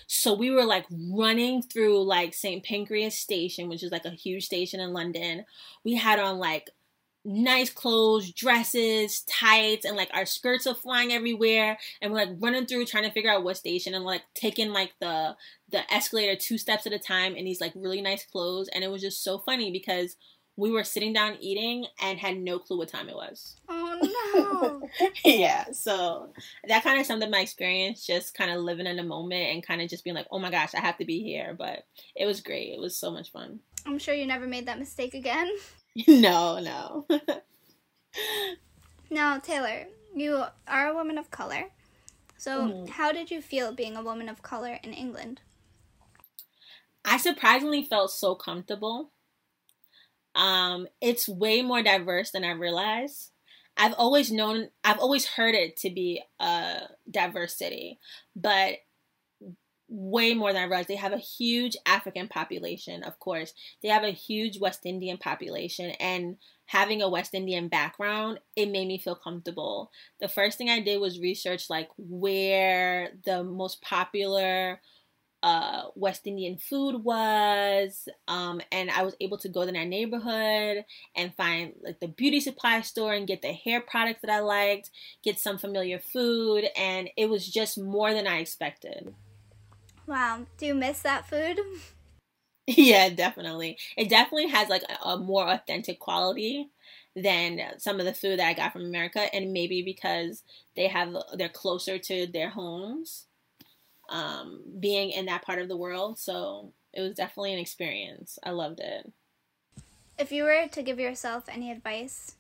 So 0.07 0.35
we 0.35 0.51
were 0.51 0.65
like 0.65 0.87
running 0.91 1.63
through 1.63 2.03
like 2.05 2.35
St. 2.35 2.65
Pancras 2.65 3.19
Station, 3.19 3.69
which 3.69 3.83
is 3.83 3.93
like 3.93 4.05
a 4.05 4.11
huge 4.11 4.45
station 4.45 4.81
in 4.81 4.93
London. 4.93 5.45
We 5.85 5.95
had 5.95 6.19
on 6.19 6.39
like 6.39 6.71
nice 7.25 7.71
clothes, 7.71 8.33
dresses, 8.33 9.23
tights, 9.23 9.85
and 9.85 9.97
like 9.97 10.11
our 10.13 10.27
skirts 10.27 10.67
are 10.67 10.75
flying 10.75 11.13
everywhere. 11.13 11.79
And 12.01 12.13
we're 12.13 12.25
like 12.25 12.37
running 12.39 12.67
through 12.67 12.87
trying 12.87 13.05
to 13.05 13.13
figure 13.13 13.31
out 13.31 13.45
what 13.45 13.57
station 13.57 13.95
and 13.95 14.05
like 14.05 14.23
taking 14.35 14.73
like 14.73 14.93
the 15.01 15.37
the 15.71 15.93
escalator 15.93 16.37
two 16.37 16.59
steps 16.59 16.87
at 16.87 16.93
a 16.93 16.99
time 16.99 17.35
in 17.35 17.45
these 17.45 17.61
like 17.61 17.73
really 17.75 18.03
nice 18.03 18.25
clothes. 18.25 18.69
And 18.69 18.85
it 18.85 18.91
was 18.91 19.03
just 19.03 19.23
so 19.23 19.39
funny 19.39 19.71
because 19.71 20.17
we 20.57 20.71
were 20.71 20.85
sitting 20.85 21.13
down 21.13 21.39
eating 21.41 21.87
and 22.01 22.19
had 22.19 22.37
no 22.37 22.59
clue 22.59 22.77
what 22.79 22.89
time 22.89 23.09
it 23.09 23.15
was. 23.15 23.57
Oh 23.69 24.81
no. 25.01 25.11
yeah. 25.25 25.65
So 25.73 26.33
that 26.69 26.83
kind 26.83 27.01
of 27.01 27.07
summed 27.07 27.23
up 27.23 27.31
my 27.31 27.41
experience, 27.41 28.07
just 28.07 28.35
kind 28.35 28.51
of 28.51 28.61
living 28.61 28.87
in 28.87 28.97
the 28.97 29.03
moment 29.03 29.51
and 29.51 29.67
kind 29.67 29.81
of 29.81 29.89
just 29.89 30.05
being 30.05 30.17
like, 30.17 30.27
oh 30.31 30.39
my 30.39 30.51
gosh, 30.51 30.75
I 30.75 30.81
have 30.81 30.99
to 30.99 31.07
be 31.07 31.23
here. 31.23 31.55
But 31.57 31.85
it 32.15 32.27
was 32.27 32.41
great. 32.41 32.75
It 32.75 32.81
was 32.81 32.97
so 32.97 33.11
much 33.11 33.33
fun. 33.33 33.61
I'm 33.87 33.99
sure 33.99 34.15
you 34.15 34.27
never 34.27 34.47
made 34.47 34.67
that 34.67 34.79
mistake 34.79 35.15
again. 35.15 35.51
no, 36.09 36.59
no. 36.59 37.07
now, 39.11 39.39
Taylor, 39.39 39.87
you 40.15 40.45
are 40.67 40.89
a 40.89 40.95
woman 40.95 41.19
of 41.19 41.31
color. 41.31 41.67
So, 42.39 42.63
mm. 42.63 42.89
how 42.89 43.13
did 43.13 43.31
you 43.31 43.41
feel 43.41 43.73
being 43.73 43.97
a 43.97 44.03
woman 44.03 44.29
of 44.29 44.43
color 44.43 44.79
in 44.83 44.93
England? 44.93 45.41
I 47.05 47.19
surprisingly 47.19 47.85
felt 47.85 48.11
so 48.11 48.35
comfortable. 48.35 49.13
Um, 50.35 50.87
it's 51.01 51.29
way 51.29 51.63
more 51.63 51.83
diverse 51.83 52.31
than 52.31 52.45
I 52.45 52.53
realized. 52.53 53.31
I've 53.77 53.95
always 53.95 54.31
known, 54.31 54.69
I've 54.85 54.99
always 54.99 55.27
heard 55.27 55.55
it 55.55 55.77
to 55.79 55.91
be 55.91 56.23
a 56.41 56.83
diverse 57.11 57.57
city, 57.57 57.99
but 58.37 58.77
way 59.93 60.33
more 60.33 60.53
than 60.53 60.63
I 60.63 60.67
realized. 60.67 60.89
They 60.89 60.97
have 60.97 61.13
a 61.13 61.19
huge 61.19 61.77
African 61.85 62.27
population, 62.27 63.03
of 63.03 63.19
course. 63.21 63.53
They 63.83 63.89
have 63.89 64.05
a 64.05 64.11
huge 64.11 64.59
West 64.59 64.87
Indian 64.87 65.19
population, 65.19 65.91
and 66.01 66.37
having 66.65 67.03
a 67.03 67.09
West 67.09 67.35
Indian 67.35 67.69
background, 67.69 68.41
it 68.57 68.71
made 68.71 68.89
me 68.89 68.97
feel 68.97 69.15
comfortable. 69.15 69.91
The 70.21 70.29
first 70.29 70.57
thing 70.57 70.71
I 70.71 70.81
did 70.81 70.99
was 71.01 71.21
research 71.21 71.69
like 71.69 71.91
where 71.99 73.11
the 73.27 73.45
most 73.45 73.83
popular 73.83 74.81
uh, 75.43 75.89
West 75.95 76.27
Indian 76.27 76.57
food 76.57 77.05
was, 77.05 78.09
um, 78.29 78.63
and 78.71 78.91
I 78.91 79.03
was 79.03 79.17
able 79.21 79.39
to 79.39 79.49
go 79.49 79.67
to 79.67 79.73
that 79.73 79.87
neighborhood 79.87 80.85
and 81.15 81.35
find 81.35 81.75
like 81.83 82.01
the 82.01 82.09
beauty 82.09 82.41
supply 82.41 82.81
store 82.81 83.13
and 83.13 83.27
get 83.27 83.43
the 83.43 83.53
hair 83.53 83.81
products 83.83 84.23
that 84.23 84.31
I 84.31 84.39
liked, 84.39 84.91
get 85.23 85.39
some 85.39 85.59
familiar 85.59 85.99
food, 85.99 86.65
and 86.77 87.11
it 87.17 87.29
was 87.29 87.47
just 87.47 87.77
more 87.77 88.15
than 88.15 88.27
I 88.27 88.39
expected. 88.39 89.13
Wow. 90.07 90.47
Do 90.59 90.67
you 90.67 90.75
miss 90.75 91.01
that 91.03 91.29
food? 91.29 91.61
Yeah, 92.69 93.09
definitely. 93.09 93.77
It 93.97 94.09
definitely 94.09 94.47
has 94.47 94.69
like 94.69 94.85
a, 94.85 95.09
a, 95.09 95.19
more 95.19 95.49
authentic 95.49 95.99
quality 95.99 96.71
than 97.17 97.61
some 97.79 97.99
of 97.99 98.07
the 98.07 98.15
food 98.15 98.39
that 98.39 98.47
I 98.47 98.55
got 98.55 98.73
from 98.73 98.85
America, 98.85 99.35
and 99.35 99.53
maybe 99.53 99.83
because 99.83 100.45
they 100.77 100.87
have 100.87 101.13
they're 101.35 101.49
closer 101.49 101.99
to 101.99 102.27
their 102.29 102.51
homes, 102.51 103.27
um, 104.09 104.63
being 104.79 105.11
in 105.11 105.27
that 105.27 105.43
part 105.43 105.59
of 105.59 105.67
the 105.69 105.77
world. 105.77 106.21
So 106.21 106.73
it 106.93 107.01
was 107.01 107.15
definitely 107.15 107.53
an 107.53 107.59
experience. 107.59 108.39
I 108.45 108.51
loved 108.51 108.79
it. 108.79 109.13
If 110.17 110.31
you 110.31 110.45
were 110.45 110.69
to 110.71 110.83
give 110.83 111.01
yourself 111.01 111.45
any 111.49 111.73
advice 111.73 112.37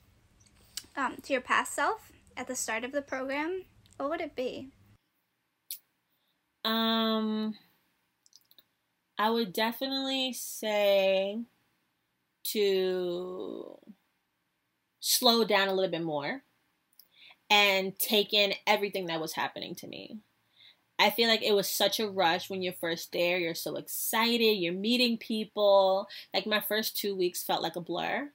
um, 0.96 1.16
to 1.22 1.33
your 1.33 1.42
past 1.42 1.75
self 1.75 2.12
at 2.37 2.46
the 2.46 2.55
start 2.55 2.85
of 2.85 2.92
the 2.92 3.03
program, 3.03 3.64
what 3.96 4.11
would 4.11 4.20
it 4.20 4.37
be? 4.37 4.68
Um, 6.64 7.55
I 9.18 9.31
would 9.31 9.53
definitely 9.53 10.33
say 10.33 11.40
to 12.44 13.79
slow 15.01 15.44
down 15.44 15.68
a 15.68 15.72
little 15.75 15.90
bit 15.90 16.03
more 16.03 16.42
and 17.51 17.98
take 17.98 18.33
in 18.33 18.55
everything 18.66 19.07
that 19.07 19.20
was 19.20 19.33
happening 19.35 19.75
to 19.77 19.87
me. 19.87 20.18
I 20.98 21.11
feel 21.11 21.29
like 21.29 21.42
it 21.42 21.55
was 21.55 21.68
such 21.68 22.01
a 22.01 22.09
rush 22.09 22.51
when 22.51 22.62
you're 22.62 22.75
first 22.75 23.12
there. 23.12 23.38
You're 23.38 23.55
so 23.55 23.77
excited, 23.77 24.59
you're 24.59 24.75
meeting 24.75 25.18
people. 25.18 26.09
Like 26.35 26.46
my 26.46 26.61
first 26.61 26.96
two 26.96 27.16
weeks 27.16 27.42
felt 27.42 27.62
like 27.62 27.77
a 27.77 27.81
blur. 27.81 28.31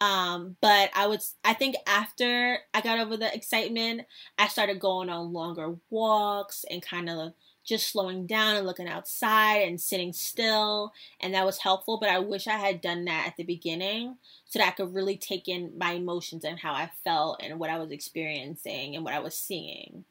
Um, 0.00 0.56
but 0.60 0.90
I 0.94 1.06
would, 1.06 1.22
I 1.44 1.54
think 1.54 1.76
after 1.86 2.58
I 2.74 2.82
got 2.82 2.98
over 3.00 3.16
the 3.16 3.34
excitement, 3.34 4.02
I 4.38 4.48
started 4.48 4.80
going 4.80 5.10
on 5.10 5.32
longer 5.32 5.76
walks 5.90 6.64
and 6.70 6.82
kind 6.82 7.10
of 7.10 7.32
just 7.66 7.88
slowing 7.88 8.26
down 8.26 8.56
and 8.56 8.66
looking 8.66 8.88
outside 8.88 9.58
and 9.58 9.80
sitting 9.80 10.12
still. 10.12 10.92
And 11.20 11.34
that 11.34 11.44
was 11.44 11.58
helpful. 11.58 11.98
But 11.98 12.08
I 12.08 12.20
wish 12.20 12.46
I 12.46 12.56
had 12.56 12.80
done 12.80 13.04
that 13.06 13.26
at 13.26 13.36
the 13.36 13.44
beginning 13.44 14.16
so 14.46 14.58
that 14.58 14.68
I 14.68 14.70
could 14.70 14.94
really 14.94 15.16
take 15.16 15.48
in 15.48 15.72
my 15.76 15.92
emotions 15.92 16.44
and 16.44 16.60
how 16.60 16.72
I 16.72 16.90
felt 17.04 17.42
and 17.42 17.58
what 17.58 17.70
I 17.70 17.78
was 17.78 17.90
experiencing 17.90 18.94
and 18.94 19.04
what 19.04 19.14
I 19.14 19.18
was 19.18 19.36
seeing. 19.36 20.04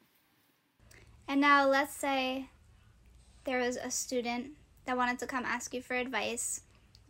And 1.26 1.40
now 1.40 1.66
let's 1.66 1.94
say 1.94 2.50
there 3.44 3.58
was 3.58 3.76
a 3.76 3.90
student 3.90 4.50
that 4.84 4.96
wanted 4.96 5.18
to 5.20 5.26
come 5.26 5.44
ask 5.44 5.74
you 5.74 5.82
for 5.82 5.94
advice. 5.94 6.60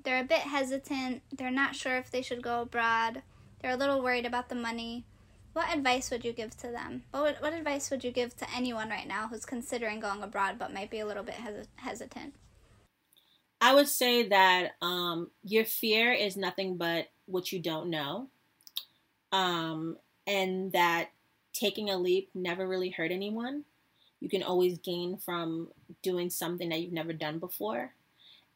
They're 0.04 0.20
a 0.20 0.24
bit 0.24 0.38
hesitant, 0.38 1.22
they're 1.37 1.50
not 1.50 1.74
sure 1.74 1.96
if 1.98 2.11
they 2.11 2.22
should 2.22 2.40
go 2.40 2.62
abroad, 2.62 3.22
they're 3.61 3.72
a 3.72 3.76
little 3.76 4.02
worried 4.02 4.24
about 4.24 4.48
the 4.48 4.54
money. 4.54 5.04
What 5.56 5.74
advice 5.74 6.10
would 6.10 6.22
you 6.22 6.34
give 6.34 6.54
to 6.58 6.66
them? 6.66 7.04
What, 7.12 7.22
would, 7.22 7.36
what 7.40 7.52
advice 7.54 7.90
would 7.90 8.04
you 8.04 8.10
give 8.10 8.36
to 8.36 8.46
anyone 8.54 8.90
right 8.90 9.08
now 9.08 9.26
who's 9.26 9.46
considering 9.46 10.00
going 10.00 10.22
abroad 10.22 10.56
but 10.58 10.74
might 10.74 10.90
be 10.90 10.98
a 10.98 11.06
little 11.06 11.22
bit 11.22 11.36
hes- 11.36 11.68
hesitant? 11.76 12.34
I 13.58 13.74
would 13.74 13.88
say 13.88 14.28
that 14.28 14.72
um, 14.82 15.30
your 15.42 15.64
fear 15.64 16.12
is 16.12 16.36
nothing 16.36 16.76
but 16.76 17.06
what 17.24 17.52
you 17.52 17.58
don't 17.58 17.88
know. 17.88 18.28
Um, 19.32 19.96
and 20.26 20.72
that 20.72 21.08
taking 21.54 21.88
a 21.88 21.96
leap 21.96 22.28
never 22.34 22.68
really 22.68 22.90
hurt 22.90 23.10
anyone 23.10 23.64
you 24.20 24.28
can 24.28 24.42
always 24.42 24.78
gain 24.78 25.16
from 25.16 25.68
doing 26.02 26.28
something 26.28 26.68
that 26.68 26.80
you've 26.80 26.92
never 26.92 27.12
done 27.12 27.38
before. 27.38 27.92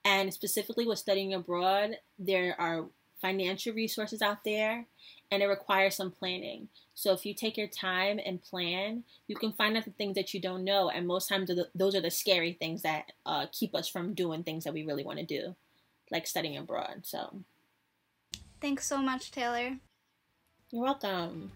And 0.04 0.32
specifically 0.34 0.86
with 0.86 0.98
studying 0.98 1.34
abroad, 1.34 1.96
there 2.18 2.56
are 2.58 2.86
financial 3.20 3.74
resources 3.74 4.22
out 4.22 4.44
there 4.44 4.86
and 5.30 5.42
it 5.42 5.46
requires 5.46 5.94
some 5.94 6.10
planning. 6.10 6.68
So 6.94 7.12
if 7.12 7.24
you 7.24 7.34
take 7.34 7.56
your 7.56 7.68
time 7.68 8.20
and 8.24 8.42
plan, 8.42 9.04
you 9.26 9.36
can 9.36 9.52
find 9.52 9.76
out 9.76 9.84
the 9.84 9.92
things 9.92 10.16
that 10.16 10.34
you 10.34 10.40
don't 10.40 10.64
know. 10.64 10.90
And 10.90 11.06
most 11.06 11.28
times, 11.28 11.50
those 11.74 11.94
are 11.94 12.00
the 12.00 12.10
scary 12.10 12.54
things 12.54 12.82
that 12.82 13.12
uh, 13.24 13.46
keep 13.52 13.74
us 13.74 13.88
from 13.88 14.14
doing 14.14 14.42
things 14.42 14.64
that 14.64 14.74
we 14.74 14.84
really 14.84 15.04
want 15.04 15.18
to 15.18 15.24
do, 15.24 15.54
like 16.10 16.26
studying 16.26 16.56
abroad. 16.56 17.02
So, 17.04 17.42
thanks 18.60 18.86
so 18.86 18.98
much, 18.98 19.30
Taylor. 19.30 19.76
You're 20.70 20.82
welcome. 20.82 21.52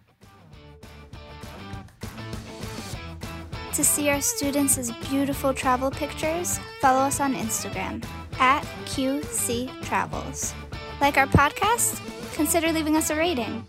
To 3.75 3.83
see 3.83 4.09
our 4.09 4.21
students' 4.21 4.93
beautiful 5.09 5.53
travel 5.53 5.91
pictures, 5.91 6.61
follow 6.81 7.01
us 7.01 7.19
on 7.19 7.35
Instagram 7.35 8.05
at 8.39 8.63
QC 8.87 9.83
Travels. 9.83 10.55
Like 11.01 11.17
our 11.17 11.27
podcast? 11.27 12.01
Consider 12.35 12.73
leaving 12.73 12.97
us 12.97 13.11
a 13.11 13.17
rating. 13.17 13.65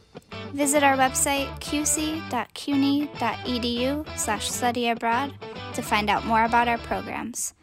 Visit 0.53 0.83
our 0.83 0.97
website 0.97 1.47
qc.cuny.edu 1.59 2.27
slash 4.17 4.49
study 4.49 4.89
abroad 4.89 5.33
to 5.75 5.81
find 5.83 6.09
out 6.09 6.25
more 6.25 6.45
about 6.45 6.67
our 6.67 6.79
programs. 6.79 7.53